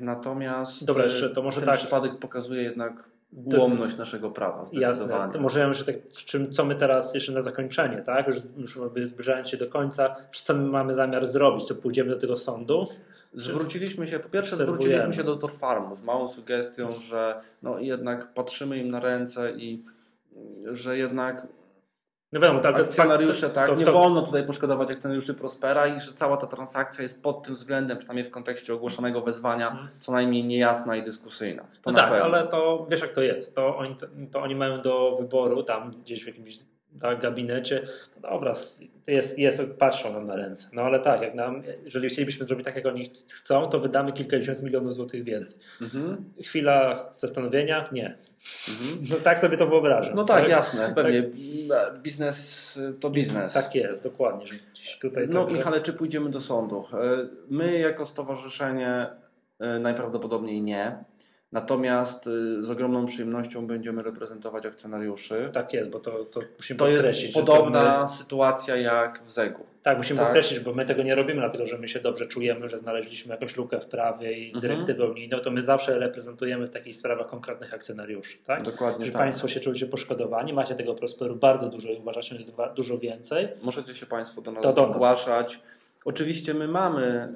Natomiast 0.00 0.84
Dobra, 0.84 1.04
e, 1.04 1.06
jeszcze 1.06 1.30
to 1.30 1.42
może 1.42 1.60
ten 1.60 1.68
tak. 1.70 1.78
przypadek 1.78 2.18
pokazuje 2.18 2.62
jednak 2.62 3.04
To- 3.50 3.56
ułomność 3.56 3.96
naszego 3.96 4.30
prawa. 4.30 4.58
Jasne. 4.72 4.94
Zdecydowanie. 4.94 5.32
To 5.32 5.40
może 5.40 5.60
ja 5.60 5.68
myślę, 5.68 5.94
tak, 5.94 6.08
czym, 6.12 6.52
co 6.52 6.64
my 6.64 6.74
teraz 6.74 7.14
jeszcze 7.14 7.32
na 7.32 7.42
zakończenie, 7.42 8.02
tak? 8.02 8.26
Już, 8.26 8.36
już 8.56 8.78
zbliżając 9.06 9.48
się 9.48 9.56
do 9.56 9.66
końca, 9.66 10.16
czy 10.30 10.44
co 10.44 10.54
my 10.54 10.68
mamy 10.68 10.94
zamiar 10.94 11.26
zrobić? 11.26 11.66
To 11.68 11.74
pójdziemy 11.74 12.10
do 12.10 12.20
tego 12.20 12.36
sądu? 12.36 12.88
Zwróciliśmy 13.34 14.06
się, 14.06 14.18
po 14.18 14.28
pierwsze 14.28 14.56
zwróciliśmy 14.56 15.12
się 15.12 15.24
do 15.24 15.36
Torfarmu 15.36 15.96
z 15.96 16.02
małą 16.02 16.28
sugestią, 16.28 16.98
że 16.98 17.40
no 17.62 17.78
jednak 17.78 18.34
patrzymy 18.34 18.78
im 18.78 18.90
na 18.90 19.00
ręce 19.00 19.52
i 19.56 19.84
że 20.72 20.98
jednak 20.98 21.46
No 22.32 22.40
wiadomo, 22.40 22.60
tak, 22.60 22.76
akcjonariusze, 22.76 23.50
tak, 23.50 23.68
to- 23.68 23.74
nie 23.74 23.84
to- 23.84 23.92
wolno 23.92 24.22
tutaj 24.22 24.46
poszkodować 24.46 24.90
akcjonariuszy 24.90 25.34
Prospera 25.34 25.86
i 25.86 26.00
że 26.00 26.12
cała 26.12 26.36
ta 26.36 26.46
transakcja 26.46 27.02
jest 27.02 27.22
pod 27.22 27.42
tym 27.42 27.54
względem, 27.54 27.98
przynajmniej 27.98 28.24
w 28.26 28.30
kontekście 28.30 28.74
ogłoszonego 28.74 29.20
wezwania, 29.20 29.88
co 29.98 30.12
najmniej 30.12 30.44
niejasna 30.44 30.96
i 30.96 31.02
dyskusyjna. 31.02 31.62
To 31.82 31.90
No 31.90 31.98
tak, 31.98 32.10
pewno. 32.10 32.24
ale 32.24 32.46
to 32.48 32.86
wiesz 32.90 33.00
jak 33.00 33.12
to 33.12 33.22
jest. 33.22 33.54
To 33.56 33.76
oni, 33.76 33.96
to 34.32 34.40
oni 34.42 34.54
mają 34.54 34.82
do 34.82 35.16
wyboru 35.20 35.62
tam 35.62 35.90
gdzieś 36.02 36.24
w 36.24 36.26
jakimś 36.26 36.58
tak, 37.00 37.20
gabinecie. 37.20 37.82
No 38.22 38.30
dobra, 38.30 38.52
jest, 39.06 39.38
jest, 39.38 39.62
patrzą 39.78 40.12
nam 40.12 40.26
na 40.26 40.36
ręce. 40.36 40.68
No 40.72 40.82
ale 40.82 41.00
tak, 41.00 41.22
jak 41.22 41.34
nam, 41.34 41.62
jeżeli 41.84 42.08
chcielibyśmy 42.08 42.46
zrobić 42.46 42.64
tak, 42.64 42.76
jak 42.76 42.86
oni 42.86 43.06
chcą, 43.34 43.68
to 43.70 43.80
wydamy 43.80 44.12
kilkadziesiąt 44.12 44.62
milionów 44.62 44.94
złotych 44.94 45.24
więcej. 45.24 45.58
Mhm, 45.80 46.24
Chwila 46.42 47.08
zastanowienia? 47.18 47.88
Nie. 47.92 48.16
Mhm. 48.68 49.06
No 49.10 49.16
tak 49.16 49.40
sobie 49.40 49.56
to 49.56 49.66
wyobrażam. 49.66 50.14
No 50.14 50.24
tak, 50.24 50.48
jasne, 50.48 50.92
pewnie. 50.94 51.22
Biznes 52.02 52.78
to 53.00 53.10
biznes. 53.10 53.52
Tak 53.52 53.74
jest, 53.74 54.02
dokładnie. 54.02 54.46
Tutaj 55.00 55.26
No 55.28 55.40
także- 55.44 55.56
Michale, 55.56 55.80
czy 55.80 55.92
pójdziemy 55.92 56.30
do 56.30 56.40
sądów? 56.40 56.94
E, 56.94 56.98
My 57.50 57.78
jako 57.78 58.06
stowarzyszenie 58.06 59.06
e, 59.60 59.78
najprawdopodobniej 59.78 60.62
nie. 60.62 60.96
Natomiast 61.52 62.26
e, 62.26 62.30
z 62.64 62.70
ogromną 62.70 63.06
przyjemnością 63.06 63.66
będziemy 63.66 64.02
reprezentować 64.02 64.66
akcjonariuszy. 64.66 65.50
Tak 65.52 65.72
jest, 65.72 65.90
bo 65.90 66.00
to, 66.00 66.24
to 66.24 66.40
musimy 66.56 66.78
To 66.78 66.84
podkreślić. 66.84 67.22
jest 67.22 67.34
podobna 67.34 68.02
my, 68.02 68.08
sytuacja 68.08 68.76
jak 68.76 69.22
w 69.24 69.30
ZEG-u. 69.30 69.64
tak, 69.82 69.98
musimy 69.98 70.18
tak. 70.18 70.26
podkreślić, 70.28 70.60
bo 70.60 70.74
my 70.74 70.86
tego 70.86 71.02
nie 71.02 71.14
robimy, 71.14 71.40
dlatego 71.40 71.66
że 71.66 71.78
my 71.78 71.88
się 71.88 72.00
dobrze 72.00 72.26
czujemy, 72.26 72.68
że 72.68 72.78
znaleźliśmy 72.78 73.34
jakąś 73.34 73.56
lukę 73.56 73.80
w 73.80 73.86
prawie 73.86 74.32
i 74.32 74.44
Mhm. 74.46 74.60
dyrektywę 74.60 75.10
unijną, 75.10 75.38
to 75.38 75.50
my 75.50 75.62
zawsze 75.62 75.98
reprezentujemy 75.98 76.66
w 76.66 76.70
takich 76.70 76.96
sprawach 76.96 77.26
konkretnych 77.26 77.74
akcjonariuszy. 77.74 78.38
Tak? 78.44 78.62
Dokładnie 78.62 79.06
Że 79.06 79.12
tak. 79.12 79.22
Państwo 79.22 79.48
się 79.48 79.60
czujecie 79.60 79.86
poszkodowani, 79.86 80.52
macie 80.52 80.74
tego 80.74 80.94
prosperu 80.94 81.36
bardzo 81.36 81.68
dużo 81.68 81.88
i 81.92 81.96
uważacie, 81.96 82.28
że 82.28 82.36
jest 82.36 82.52
dużo 82.76 82.98
więcej. 82.98 83.48
Możecie 83.62 83.94
się 83.94 84.06
Państwo 84.06 84.42
do 84.42 84.52
nas 84.52 84.62
To 84.62 84.72
do 84.72 84.82
nas. 84.86 84.90
zgłaszać. 84.94 85.60
Oczywiście 86.04 86.54
my 86.54 86.68
mamy 86.68 87.28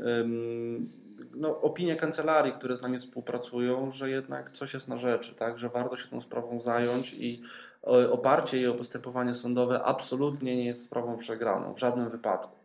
no, 1.41 1.61
opinie 1.61 1.97
kancelarii, 1.97 2.53
które 2.53 2.77
z 2.77 2.83
nami 2.83 2.99
współpracują, 2.99 3.91
że 3.91 4.11
jednak 4.11 4.51
coś 4.51 4.75
jest 4.75 4.89
na 4.89 4.97
rzeczy, 4.97 5.35
tak? 5.35 5.59
że 5.59 5.69
warto 5.69 5.97
się 5.97 6.09
tą 6.09 6.21
sprawą 6.21 6.61
zająć 6.61 7.13
i 7.13 7.43
o, 7.83 8.13
oparcie 8.13 8.57
jej 8.57 8.67
o 8.67 8.75
postępowanie 8.75 9.35
sądowe 9.35 9.83
absolutnie 9.83 10.57
nie 10.57 10.65
jest 10.65 10.85
sprawą 10.85 11.17
przegraną, 11.17 11.75
w 11.75 11.79
żadnym 11.79 12.11
wypadku. 12.11 12.57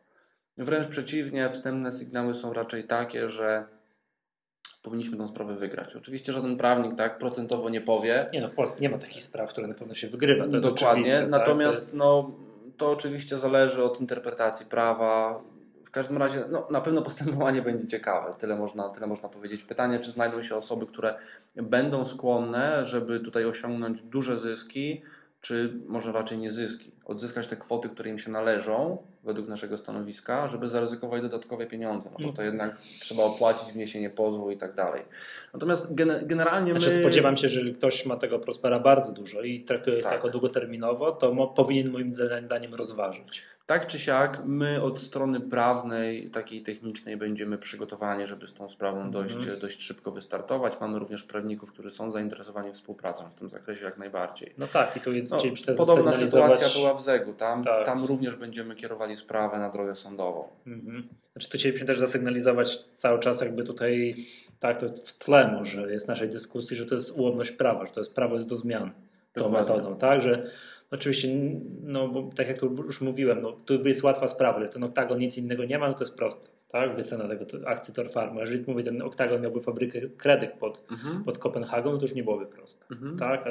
Wręcz 0.58 0.88
przeciwnie, 0.88 1.50
wstępne 1.50 1.92
sygnały 1.92 2.34
są 2.34 2.54
raczej 2.54 2.84
takie, 2.84 3.30
że 3.30 3.66
powinniśmy 4.84 5.18
tą 5.18 5.28
sprawę 5.28 5.56
wygrać. 5.56 5.96
Oczywiście 5.96 6.34
żaden 6.34 6.58
prawnik 6.58 6.96
tak 6.96 7.18
procentowo 7.18 7.70
nie 7.70 7.82
powie, 7.82 8.30
Nie 8.34 8.42
no, 8.42 8.50
w 8.50 8.54
Polsce 8.54 8.82
nie 8.82 8.90
ma 8.90 8.98
takich 8.98 9.24
spraw, 9.24 9.50
które 9.50 9.68
na 9.68 9.74
pewno 9.74 9.96
się 9.96 10.08
wygrywa. 10.08 10.48
Dokładnie. 10.48 11.20
tak? 11.20 11.30
Natomiast 11.30 11.80
To 11.80 11.86
jest- 11.86 11.94
no, 11.94 12.32
to 12.78 12.92
oczywiście 12.92 13.38
zależy 13.40 13.84
od 13.84 14.02
interpretacji 14.02 14.66
prawa. 14.66 15.42
W 15.96 15.98
każdym 15.98 16.18
razie 16.18 16.46
no, 16.50 16.68
na 16.72 16.82
pewno 16.82 17.02
postępowanie 17.02 17.62
będzie 17.62 17.88
ciekawe. 17.88 18.34
Tyle 18.40 18.56
można, 18.56 18.90
tyle 18.90 19.08
można 19.08 19.30
powiedzieć. 19.30 19.64
Pytanie, 19.64 20.00
czy 20.00 20.12
znajdą 20.12 20.44
się 20.44 20.56
osoby, 20.56 20.86
które 20.86 21.16
będą 21.56 22.06
skłonne, 22.06 22.86
żeby 22.86 23.20
tutaj 23.20 23.46
osiągnąć 23.46 24.02
duże 24.02 24.38
zyski, 24.38 25.02
czy 25.42 25.74
może 25.88 26.12
raczej 26.12 26.38
nie 26.38 26.52
zyski. 26.52 26.92
Odzyskać 27.06 27.48
te 27.48 27.56
kwoty, 27.56 27.90
które 27.90 28.10
im 28.10 28.20
się 28.20 28.32
należą 28.32 28.98
według 29.24 29.48
naszego 29.48 29.78
stanowiska, 29.78 30.48
żeby 30.48 30.70
zaryzykować 30.70 31.22
dodatkowe 31.22 31.66
pieniądze. 31.66 32.10
No 32.20 32.28
bo 32.28 32.34
to 32.34 32.42
jednak 32.42 32.78
trzeba 33.02 33.24
opłacić 33.24 33.74
wniesienie 33.74 34.10
pozwu 34.10 34.52
i 34.52 34.58
tak 34.58 34.76
dalej. 34.76 35.02
Natomiast 35.54 35.94
gene- 35.94 36.26
generalnie 36.26 36.74
my... 36.74 36.82
Znaczy 36.82 37.00
spodziewam 37.00 37.38
się, 37.38 37.50
że 37.50 37.60
jeżeli 37.60 37.76
ktoś 37.76 38.06
ma 38.06 38.18
tego 38.18 38.40
prospera 38.40 38.80
bardzo 38.80 39.12
dużo 39.12 39.42
i 39.42 39.60
traktuje 39.60 39.98
Tak. 39.98 40.04
tak. 40.04 40.14
jako 40.14 40.30
długoterminowo, 40.30 41.12
to 41.12 41.34
mo, 41.34 41.48
powinien 41.48 41.90
moim 41.92 42.14
zdaniem 42.14 42.76
rozważyć. 42.76 43.42
Tak 43.66 43.88
czy 43.88 44.00
siak, 44.00 44.42
my 44.46 44.82
od 44.82 45.00
strony 45.00 45.40
prawnej, 45.40 46.30
takiej 46.30 46.62
technicznej 46.62 47.18
będziemy 47.18 47.58
przygotowani, 47.58 48.28
żeby 48.28 48.48
z 48.48 48.54
tą 48.54 48.70
sprawą 48.70 49.12
dość, 49.12 49.36
Mhm. 49.36 49.60
dość 49.60 49.82
szybko 49.84 50.12
wystartować. 50.12 50.74
Mamy 50.82 51.00
również 51.00 51.24
prawników, 51.24 51.72
którzy 51.74 51.92
są 51.92 52.12
zainteresowani 52.12 52.74
współpracą 52.74 53.30
w 53.30 53.40
tym 53.40 53.50
zakresie 53.50 53.86
jak 53.86 53.98
najbardziej. 53.98 54.54
No 54.58 54.68
tak, 54.68 54.98
i 54.98 55.00
tu 55.00 55.10
No, 55.30 55.76
podobna 55.78 56.14
sytuacja 56.14 56.70
była 56.70 56.94
w 56.94 57.04
ZEG-u. 57.04 57.34
Tam, 57.34 57.64
Tak. 57.64 57.86
tam 57.86 58.06
również 58.06 58.36
będziemy 58.36 58.76
kierowali 58.76 59.18
sprawę 59.18 59.58
na 59.60 59.70
drogę 59.72 59.96
sądową. 59.96 60.48
Mhm. 60.68 61.08
Znaczy 61.34 61.50
tu 61.50 61.58
chcielibyśmy 61.58 61.88
też 61.88 62.00
zasygnalizować 62.00 62.78
cały 62.78 63.20
czas 63.20 63.42
jakby 63.42 63.64
tutaj, 63.64 64.16
tak 64.60 64.80
to 64.80 64.86
w 65.06 65.14
tle 65.18 65.52
może 65.52 65.92
jest 65.94 66.08
naszej 66.08 66.30
dyskusji, 66.30 66.78
że 66.78 66.86
to 66.86 66.96
jest 66.96 67.12
ułomność 67.18 67.52
prawa, 67.52 67.86
że 67.86 67.92
to 67.94 68.00
jest 68.00 68.16
prawo 68.16 68.36
jest 68.36 68.48
do 68.48 68.56
zmian 68.56 68.92
tą 69.34 69.42
Dokładnie. 69.44 69.76
metodą, 69.76 69.96
tak, 69.98 70.22
że 70.22 70.52
oczywiście, 70.92 71.30
no 71.84 72.08
bo 72.08 72.30
tak 72.36 72.48
jak 72.48 72.62
już 72.62 73.02
mówiłem, 73.02 73.42
no 73.42 73.52
tu 73.52 73.88
jest 73.88 74.04
łatwa 74.04 74.28
sprawa, 74.28 74.60
że 74.60 74.70
ten 74.70 74.84
oktagon 74.84 75.18
nic 75.20 75.38
innego 75.38 75.66
nie 75.66 75.80
ma, 75.80 75.88
no 75.88 75.94
to 75.94 76.00
jest 76.04 76.18
proste, 76.18 76.50
tak, 76.70 76.96
wycena 76.96 77.28
tego 77.28 77.46
to- 77.46 77.68
akcji 77.68 77.94
Torfarma, 77.94 78.42
jeżeli 78.42 78.64
mówię, 78.68 78.84
ten 78.84 79.02
oktagon 79.02 79.42
miałby 79.42 79.62
fabrykę 79.62 80.02
kredyt 80.18 80.52
pod, 80.52 80.86
Mhm. 80.92 81.24
pod 81.24 81.38
Kopenhagą, 81.38 81.92
no 81.92 81.98
to 81.98 82.04
już 82.06 82.16
nie 82.16 82.24
byłoby 82.24 82.46
proste, 82.46 82.86
Mhm. 82.92 83.18
tak, 83.18 83.48
a 83.48 83.50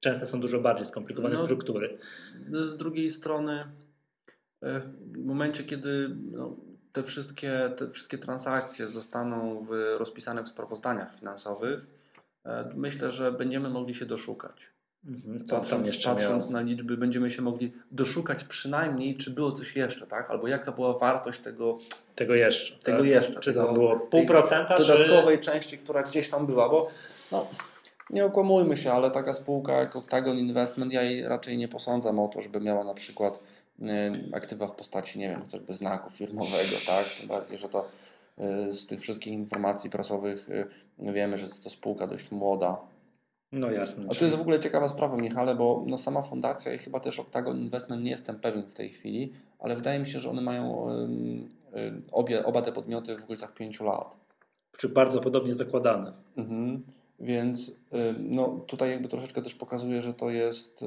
często 0.00 0.26
są 0.26 0.40
dużo 0.40 0.60
bardziej 0.60 0.86
skomplikowane 0.86 1.34
No. 1.34 1.44
struktury. 1.44 1.98
Z 2.50 2.76
drugiej 2.76 3.10
strony, 3.10 3.64
e, 4.62 4.80
w 5.12 5.24
momencie, 5.24 5.64
kiedy 5.64 6.08
no, 6.32 6.56
te, 6.92 7.02
wszystkie, 7.02 7.70
te 7.76 7.90
wszystkie 7.90 8.18
transakcje 8.18 8.88
zostaną 8.88 9.64
w, 9.64 9.96
rozpisane 9.98 10.42
w 10.42 10.48
sprawozdaniach 10.48 11.14
finansowych, 11.18 11.86
e, 12.44 12.72
myślę, 12.76 13.12
że 13.12 13.32
będziemy 13.32 13.70
mogli 13.70 13.94
się 13.94 14.06
doszukać. 14.06 14.66
Mhm. 15.06 15.46
Tam 15.46 15.60
Patrząc, 16.04 16.50
na 16.50 16.60
liczby, 16.60 16.96
będziemy 16.96 17.30
się 17.30 17.42
mogli 17.42 17.72
doszukać 17.90 18.44
przynajmniej, 18.44 19.16
czy 19.16 19.30
było 19.30 19.52
coś 19.52 19.76
jeszcze, 19.76 20.06
tak? 20.06 20.30
Albo 20.30 20.48
jaka 20.48 20.72
była 20.72 20.98
wartość 20.98 21.40
tego, 21.40 21.78
Tego 22.14 22.34
jeszcze. 22.34 22.76
tego 22.76 22.98
tak? 22.98 23.06
jeszcze. 23.06 23.40
Czy 23.40 23.52
tego, 23.52 23.66
to 23.66 23.72
było 23.72 23.96
pół 23.96 24.26
procenta, 24.26 24.74
czy... 24.74 24.84
dodatkowej 24.84 25.40
części, 25.40 25.78
która 25.78 26.02
gdzieś 26.02 26.30
tam 26.30 26.46
była, 26.46 26.68
bo 26.68 26.88
no, 27.32 27.46
nie 28.10 28.24
okłamujmy 28.24 28.76
się, 28.76 28.92
ale 28.92 29.10
taka 29.10 29.34
spółka 29.34 29.72
jak 29.72 29.96
Octagon 29.96 30.38
Investment, 30.38 30.92
ja 30.92 31.02
jej 31.02 31.22
raczej 31.22 31.58
nie 31.58 31.68
posądzam 31.68 32.18
o 32.18 32.28
to, 32.28 32.42
żeby 32.42 32.60
miała 32.60 32.84
na 32.84 32.94
przykład 32.94 33.40
y, 33.80 33.84
aktywa 34.32 34.66
w 34.66 34.74
postaci, 34.74 35.18
nie 35.18 35.28
wiem, 35.28 35.40
chociażby 35.40 35.74
znaku 35.74 36.10
firmowego, 36.10 36.76
tak? 36.86 37.06
Tym 37.18 37.28
bardziej, 37.28 37.58
że 37.58 37.68
to 37.68 37.88
y, 38.68 38.72
z 38.72 38.86
tych 38.86 39.00
wszystkich 39.00 39.32
informacji 39.32 39.90
prasowych 39.90 40.48
y, 40.48 40.66
wiemy, 40.98 41.38
że 41.38 41.48
to 41.48 41.70
spółka 41.70 42.06
dość 42.06 42.30
młoda, 42.30 42.76
No 43.54 43.70
jasne. 43.70 44.04
a 44.10 44.14
to 44.14 44.24
jest 44.24 44.36
w 44.36 44.40
ogóle 44.40 44.60
ciekawa 44.60 44.88
sprawa, 44.88 45.16
Michale, 45.16 45.54
bo 45.54 45.84
no 45.86 45.98
sama 45.98 46.22
fundacja 46.22 46.74
i 46.74 46.78
chyba 46.78 47.00
też 47.00 47.20
Octagon 47.20 47.60
Investment 47.60 48.04
nie 48.04 48.10
jestem 48.10 48.40
pewien 48.40 48.62
w 48.62 48.72
tej 48.72 48.88
chwili, 48.88 49.32
ale 49.58 49.76
wydaje 49.76 49.98
mi 49.98 50.06
się, 50.06 50.20
że 50.20 50.30
one 50.30 50.42
mają 50.42 50.86
obie, 52.12 52.44
oba 52.44 52.62
te 52.62 52.72
podmioty 52.72 53.16
w 53.16 53.22
okolicach 53.22 53.54
5 53.54 53.80
lat. 53.80 54.16
Czy 54.76 54.88
bardzo 54.88 55.20
podobnie 55.20 55.54
zakładane. 55.54 56.12
Mhm. 56.36 56.80
Więc 57.20 57.80
no, 58.18 58.60
tutaj 58.66 58.90
jakby 58.90 59.08
troszeczkę 59.08 59.42
też 59.42 59.54
pokazuje, 59.54 60.02
że 60.02 60.14
to 60.14 60.30
jest 60.30 60.82
y, 60.82 60.86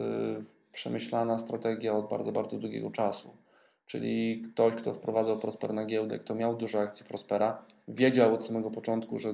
przemyślana 0.74 1.40
strategia 1.40 1.94
od 1.94 2.10
bardzo, 2.10 2.32
bardzo 2.32 2.58
długiego 2.58 2.92
czasu. 2.92 3.30
Czyli 3.86 4.42
ktoś, 4.42 4.76
kto 4.76 4.94
wprowadzał 4.94 5.40
Prosper 5.40 5.74
na 5.74 5.86
giełdę, 5.86 6.20
kto 6.20 6.36
miał 6.36 6.56
dużo 6.56 6.80
akcji 6.80 7.06
Prospera, 7.06 7.66
wiedział 7.88 8.34
od 8.34 8.46
samego 8.46 8.72
początku, 8.72 9.18
że 9.18 9.34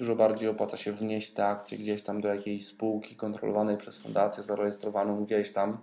dużo 0.00 0.16
bardziej 0.16 0.48
opłaca 0.48 0.76
się 0.76 0.92
wnieść 0.92 1.30
te 1.30 1.46
akcje 1.46 1.78
gdzieś 1.78 2.02
tam 2.02 2.20
do 2.20 2.28
jakiejś 2.28 2.66
spółki 2.66 3.16
kontrolowanej 3.16 3.76
przez 3.76 3.98
fundację, 3.98 4.42
zarejestrowaną 4.42 5.24
gdzieś 5.24 5.52
tam, 5.52 5.78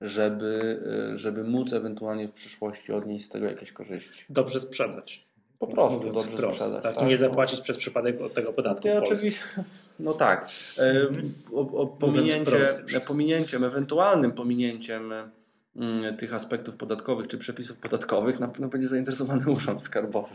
żeby, 0.00 0.80
y, 1.14 1.18
żeby 1.18 1.44
móc 1.44 1.72
ewentualnie 1.72 2.28
w 2.28 2.32
przyszłości 2.32 2.92
odnieść 2.92 3.26
z 3.26 3.28
tego 3.28 3.46
jakieś 3.46 3.72
korzyści. 3.72 4.24
Dobrze 4.30 4.60
sprzedać. 4.60 5.26
Po 5.58 5.66
prostu 5.66 6.12
dobrze 6.12 6.36
wprost, 6.36 6.56
sprzedać. 6.56 6.82
Tak, 6.82 6.96
tak, 6.96 7.08
nie 7.08 7.16
zapłacić 7.16 7.60
przez 7.60 7.76
przypadek 7.76 8.20
od 8.20 8.34
tego 8.34 8.52
podatku. 8.52 8.88
No, 8.88 8.94
oczywiście, 8.98 9.44
no 9.98 10.12
tak. 10.12 10.48
Mhm. 10.76 11.34
O, 11.52 11.60
o, 11.60 11.86
pominięcie, 11.86 12.84
pominięciem, 13.06 13.64
ewentualnym 13.64 14.32
pominięciem 14.32 15.12
tych 16.18 16.34
aspektów 16.34 16.76
podatkowych 16.76 17.28
czy 17.28 17.38
przepisów 17.38 17.78
podatkowych 17.78 18.40
na 18.40 18.48
pewno 18.48 18.68
będzie 18.68 18.88
zainteresowany 18.88 19.50
Urząd 19.56 19.82
Skarbowy. 19.82 20.34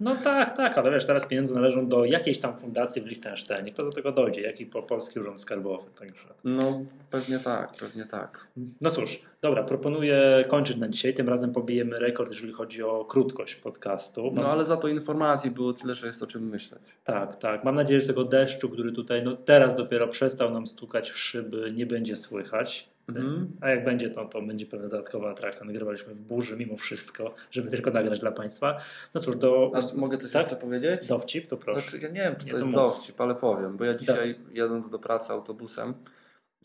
No 0.00 0.16
tak, 0.16 0.56
tak, 0.56 0.78
ale 0.78 0.90
wiesz, 0.90 1.06
teraz 1.06 1.26
pieniądze 1.26 1.54
należą 1.54 1.88
do 1.88 2.04
jakiejś 2.04 2.38
tam 2.38 2.56
fundacji 2.56 3.02
w 3.02 3.06
Liechtensteinie. 3.06 3.70
Kto 3.70 3.84
do 3.84 3.90
tego 3.90 4.12
dojdzie? 4.12 4.40
Jaki 4.40 4.66
polski 4.66 5.20
Urząd 5.20 5.42
Skarbowy? 5.42 5.90
Także. 5.98 6.28
No 6.44 6.80
pewnie 7.10 7.38
tak, 7.38 7.72
pewnie 7.76 8.04
tak. 8.04 8.46
No 8.80 8.90
cóż, 8.90 9.22
dobra, 9.42 9.62
proponuję 9.62 10.44
kończyć 10.48 10.76
na 10.76 10.88
dzisiaj. 10.88 11.14
Tym 11.14 11.28
razem 11.28 11.52
pobijemy 11.52 11.98
rekord, 11.98 12.30
jeżeli 12.30 12.52
chodzi 12.52 12.82
o 12.82 13.04
krótkość 13.04 13.54
podcastu. 13.54 14.30
No 14.34 14.52
ale 14.52 14.64
za 14.64 14.76
to 14.76 14.88
informacji 14.88 15.50
było 15.50 15.72
tyle, 15.72 15.94
że 15.94 16.06
jest 16.06 16.22
o 16.22 16.26
czym 16.26 16.48
myśleć. 16.48 16.82
Tak, 17.04 17.36
tak. 17.36 17.64
Mam 17.64 17.74
nadzieję, 17.74 18.00
że 18.00 18.06
tego 18.06 18.24
deszczu, 18.24 18.68
który 18.68 18.92
tutaj 18.92 19.22
no, 19.22 19.36
teraz 19.36 19.76
dopiero 19.76 20.08
przestał 20.08 20.50
nam 20.50 20.66
stukać 20.66 21.10
w 21.10 21.18
szyby, 21.18 21.72
nie 21.76 21.86
będzie 21.86 22.16
słychać. 22.16 22.90
Mhm. 23.16 23.52
A 23.60 23.68
jak 23.68 23.84
będzie, 23.84 24.10
to, 24.10 24.24
to 24.24 24.42
będzie 24.42 24.66
pewna 24.66 24.88
dodatkowa 24.88 25.30
atrakcja. 25.30 25.66
Nagrywaliśmy 25.66 26.14
w 26.14 26.20
burzy 26.20 26.56
mimo 26.56 26.76
wszystko, 26.76 27.34
żeby 27.50 27.70
tylko 27.70 27.90
nagrać 27.90 28.20
dla 28.20 28.32
Państwa. 28.32 28.80
No 29.14 29.20
cóż, 29.20 29.36
do... 29.36 29.72
Mogę 29.94 30.18
coś 30.18 30.30
tak? 30.30 30.42
jeszcze 30.42 30.56
powiedzieć? 30.56 31.06
Dowcip, 31.06 31.48
to 31.48 31.56
proszę. 31.56 31.80
Znaczy, 31.80 31.98
ja 31.98 32.08
nie 32.08 32.20
wiem, 32.20 32.36
czy 32.36 32.46
to, 32.46 32.52
to 32.52 32.58
jest 32.58 32.70
dowcip, 32.70 33.20
ale 33.20 33.34
powiem, 33.34 33.76
bo 33.76 33.84
ja 33.84 33.94
dzisiaj 33.94 34.34
do... 34.34 34.40
jadąc 34.52 34.90
do 34.90 34.98
pracy 34.98 35.32
autobusem 35.32 35.94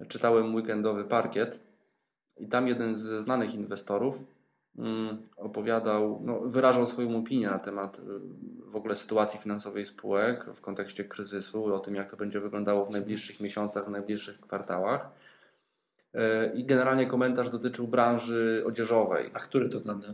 czytałem 0.08 0.56
weekendowy 0.56 1.04
parkiet 1.04 1.60
i 2.38 2.48
tam 2.48 2.68
jeden 2.68 2.96
ze 2.96 3.22
znanych 3.22 3.54
inwestorów 3.54 4.24
mm, 4.78 5.18
opowiadał, 5.38 6.22
no, 6.24 6.40
wyrażał 6.40 6.88
swoją 6.88 7.18
opinię 7.18 7.48
na 7.48 7.60
temat 7.60 8.00
y, 8.00 8.02
w 8.66 8.76
ogóle 8.76 8.96
sytuacji 8.96 9.40
finansowej 9.40 9.86
spółek 9.86 10.46
w 10.56 10.62
kontekście 10.62 11.06
kryzysu, 11.06 11.76
o 11.76 11.80
tym 11.80 11.96
jak 11.96 12.12
to 12.12 12.18
będzie 12.18 12.40
wyglądało 12.40 12.86
w 12.86 12.90
najbliższych 12.90 13.40
miesiącach, 13.40 13.86
w 13.86 13.90
najbliższych 13.90 14.40
kwartałach. 14.40 15.10
I 16.54 16.66
generalnie 16.66 17.08
komentarz 17.08 17.50
dotyczył 17.50 17.88
branży 17.88 18.64
odzieżowej. 18.66 19.30
A 19.34 19.40
który 19.40 19.70
to 19.70 19.80
znany? 19.80 20.14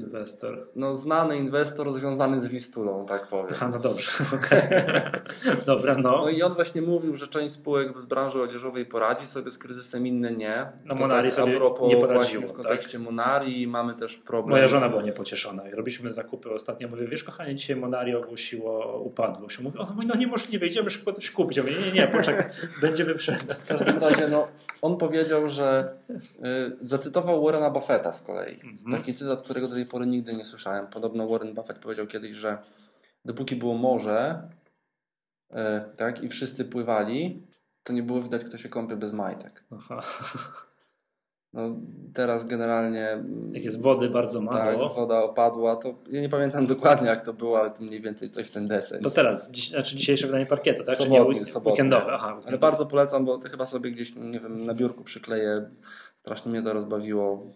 Inwestor. 0.00 0.66
No, 0.76 0.96
znany 0.96 1.36
inwestor 1.36 1.92
związany 1.92 2.40
z 2.40 2.46
Wistulą, 2.46 3.06
tak 3.06 3.28
powiem. 3.28 3.46
Aha, 3.52 3.68
no 3.72 3.78
dobrze, 3.78 4.10
okej. 4.36 4.58
Okay. 4.58 5.10
Dobra, 5.66 5.94
no. 5.94 6.10
No 6.10 6.28
i 6.28 6.42
on 6.42 6.54
właśnie 6.54 6.82
mówił, 6.82 7.16
że 7.16 7.28
część 7.28 7.54
spółek 7.54 8.02
z 8.02 8.06
branży 8.06 8.42
odzieżowej 8.42 8.86
poradzi 8.86 9.26
sobie 9.26 9.50
z 9.50 9.58
kryzysem, 9.58 10.06
inne 10.06 10.32
nie. 10.32 10.66
No 10.84 10.94
to 10.94 11.00
Monari 11.00 11.28
tak, 11.28 11.36
sobie 11.36 11.56
a 11.56 11.58
propos 11.58 11.88
nie 11.88 11.96
poradziło, 11.96 12.22
właśnie 12.22 12.40
w 12.40 12.52
kontekście 12.52 12.98
tak? 12.98 13.04
Monari 13.04 13.66
mamy 13.66 13.94
też 13.94 14.18
problem. 14.18 14.50
Moja 14.50 14.68
żona 14.68 14.88
była 14.88 15.02
niepocieszona. 15.02 15.62
Robiliśmy 15.72 16.10
zakupy 16.10 16.50
ostatnio. 16.50 16.88
Mówię, 16.88 17.06
wiesz 17.06 17.24
kochanie, 17.24 17.54
dzisiaj 17.54 17.76
Monari 17.76 18.14
ogłosiło 18.14 19.00
upadłość. 19.02 19.58
Mówi, 19.58 19.78
o, 19.78 19.94
no 20.06 20.14
niemożliwe, 20.14 20.66
idziemy 20.66 20.90
szybko 20.90 21.12
coś 21.12 21.30
kupić. 21.30 21.56
Ja 21.56 21.62
mówię, 21.62 21.76
nie, 21.86 21.92
nie, 21.92 22.08
poczekaj, 22.08 22.50
będzie 22.82 23.04
wyprzedać. 23.04 23.58
W 23.58 23.68
każdym 23.68 23.98
razie, 23.98 24.28
no, 24.28 24.48
on 24.82 24.96
powiedział, 24.96 25.48
że 25.48 25.94
y, 26.10 26.14
zacytował 26.80 27.44
Warrena 27.44 27.70
Buffetta 27.70 28.12
z 28.12 28.22
kolei. 28.22 28.54
Mhm. 28.54 28.92
Taki 28.92 29.14
cytat, 29.14 29.47
którego 29.48 29.68
do 29.68 29.74
tej 29.74 29.86
pory 29.86 30.06
nigdy 30.06 30.36
nie 30.36 30.44
słyszałem. 30.44 30.86
Podobno 30.86 31.28
Warren 31.28 31.54
Buffett 31.54 31.78
powiedział 31.78 32.06
kiedyś, 32.06 32.36
że 32.36 32.58
dopóki 33.24 33.56
było 33.56 33.74
morze 33.74 34.48
e, 35.50 35.84
tak, 35.96 36.22
i 36.22 36.28
wszyscy 36.28 36.64
pływali, 36.64 37.46
to 37.82 37.92
nie 37.92 38.02
było 38.02 38.22
widać, 38.22 38.44
kto 38.44 38.58
się 38.58 38.68
kąpie 38.68 38.96
bez 38.96 39.12
majtek. 39.12 39.64
Aha. 39.70 40.02
No, 41.52 41.76
teraz 42.14 42.46
generalnie. 42.46 43.24
Jak 43.52 43.64
jest 43.64 43.80
wody 43.80 44.08
bardzo 44.10 44.40
mało. 44.40 44.88
Tak, 44.88 44.96
woda 44.96 45.22
opadła, 45.22 45.76
to 45.76 45.94
ja 46.10 46.20
nie 46.20 46.28
pamiętam 46.28 46.66
dokładnie 46.66 47.08
jak 47.08 47.24
to 47.24 47.32
było, 47.32 47.60
ale 47.60 47.70
to 47.70 47.82
mniej 47.82 48.00
więcej 48.00 48.30
coś 48.30 48.46
w 48.46 48.50
ten 48.50 48.68
deseń. 48.68 49.02
To 49.02 49.10
teraz, 49.10 49.50
dziś, 49.50 49.68
znaczy 49.68 49.96
dzisiejsze 49.96 50.26
wydanie 50.26 50.46
parkietu, 50.46 50.84
tak? 50.84 50.96
Sobotnie. 50.96 51.42
Weekendowe, 51.64 52.12
aha. 52.12 52.40
Ale 52.46 52.58
bardzo 52.58 52.86
polecam, 52.86 53.24
bo 53.24 53.38
to 53.38 53.48
chyba 53.48 53.66
sobie 53.66 53.90
gdzieś, 53.90 54.16
nie 54.16 54.40
wiem, 54.40 54.64
na 54.64 54.74
biurku 54.74 55.04
przykleję. 55.04 55.70
Strasznie 56.20 56.50
mnie 56.50 56.62
to 56.62 56.72
rozbawiło 56.72 57.52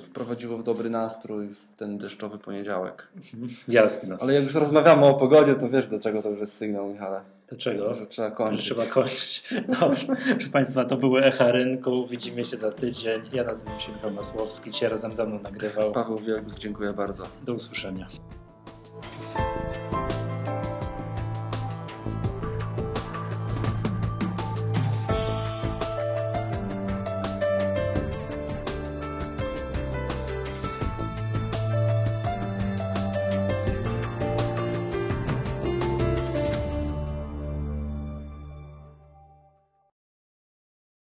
wprowadziło 0.00 0.56
w 0.56 0.62
dobry 0.62 0.90
nastrój 0.90 1.48
w 1.48 1.76
ten 1.76 1.98
deszczowy 1.98 2.38
poniedziałek. 2.38 3.08
Mhm. 3.16 3.48
Jasne. 3.68 4.16
Ale 4.20 4.34
jak 4.34 4.44
już 4.44 4.54
rozmawiamy 4.54 5.06
o 5.06 5.14
pogodzie, 5.14 5.54
to 5.54 5.68
wiesz, 5.68 5.86
dlaczego 5.86 6.22
to 6.22 6.28
już 6.28 6.40
jest 6.40 6.56
sygnał, 6.56 6.88
Michale. 6.88 7.20
Dlaczego? 7.48 7.94
Że 7.94 8.06
trzeba 8.06 8.30
kończyć. 8.30 8.64
Trzeba 8.64 8.86
kończyć. 8.86 9.44
Dobrze. 9.80 10.06
Proszę 10.30 10.50
Państwa, 10.52 10.84
to 10.84 10.96
były 10.96 11.24
Echa 11.24 11.52
Rynku. 11.52 12.06
Widzimy 12.06 12.44
się 12.44 12.56
za 12.56 12.72
tydzień. 12.72 13.22
Ja 13.32 13.44
nazywam 13.44 13.80
się 13.80 13.92
Michał 13.92 14.10
Masłowski. 14.10 14.70
Dzisiaj 14.70 14.90
razem 14.90 15.14
ze 15.14 15.26
mną 15.26 15.40
nagrywał. 15.42 15.92
Paweł 15.92 16.18
Wielgus, 16.18 16.58
dziękuję 16.58 16.92
bardzo. 16.92 17.24
Do 17.42 17.54
usłyszenia. 17.54 18.08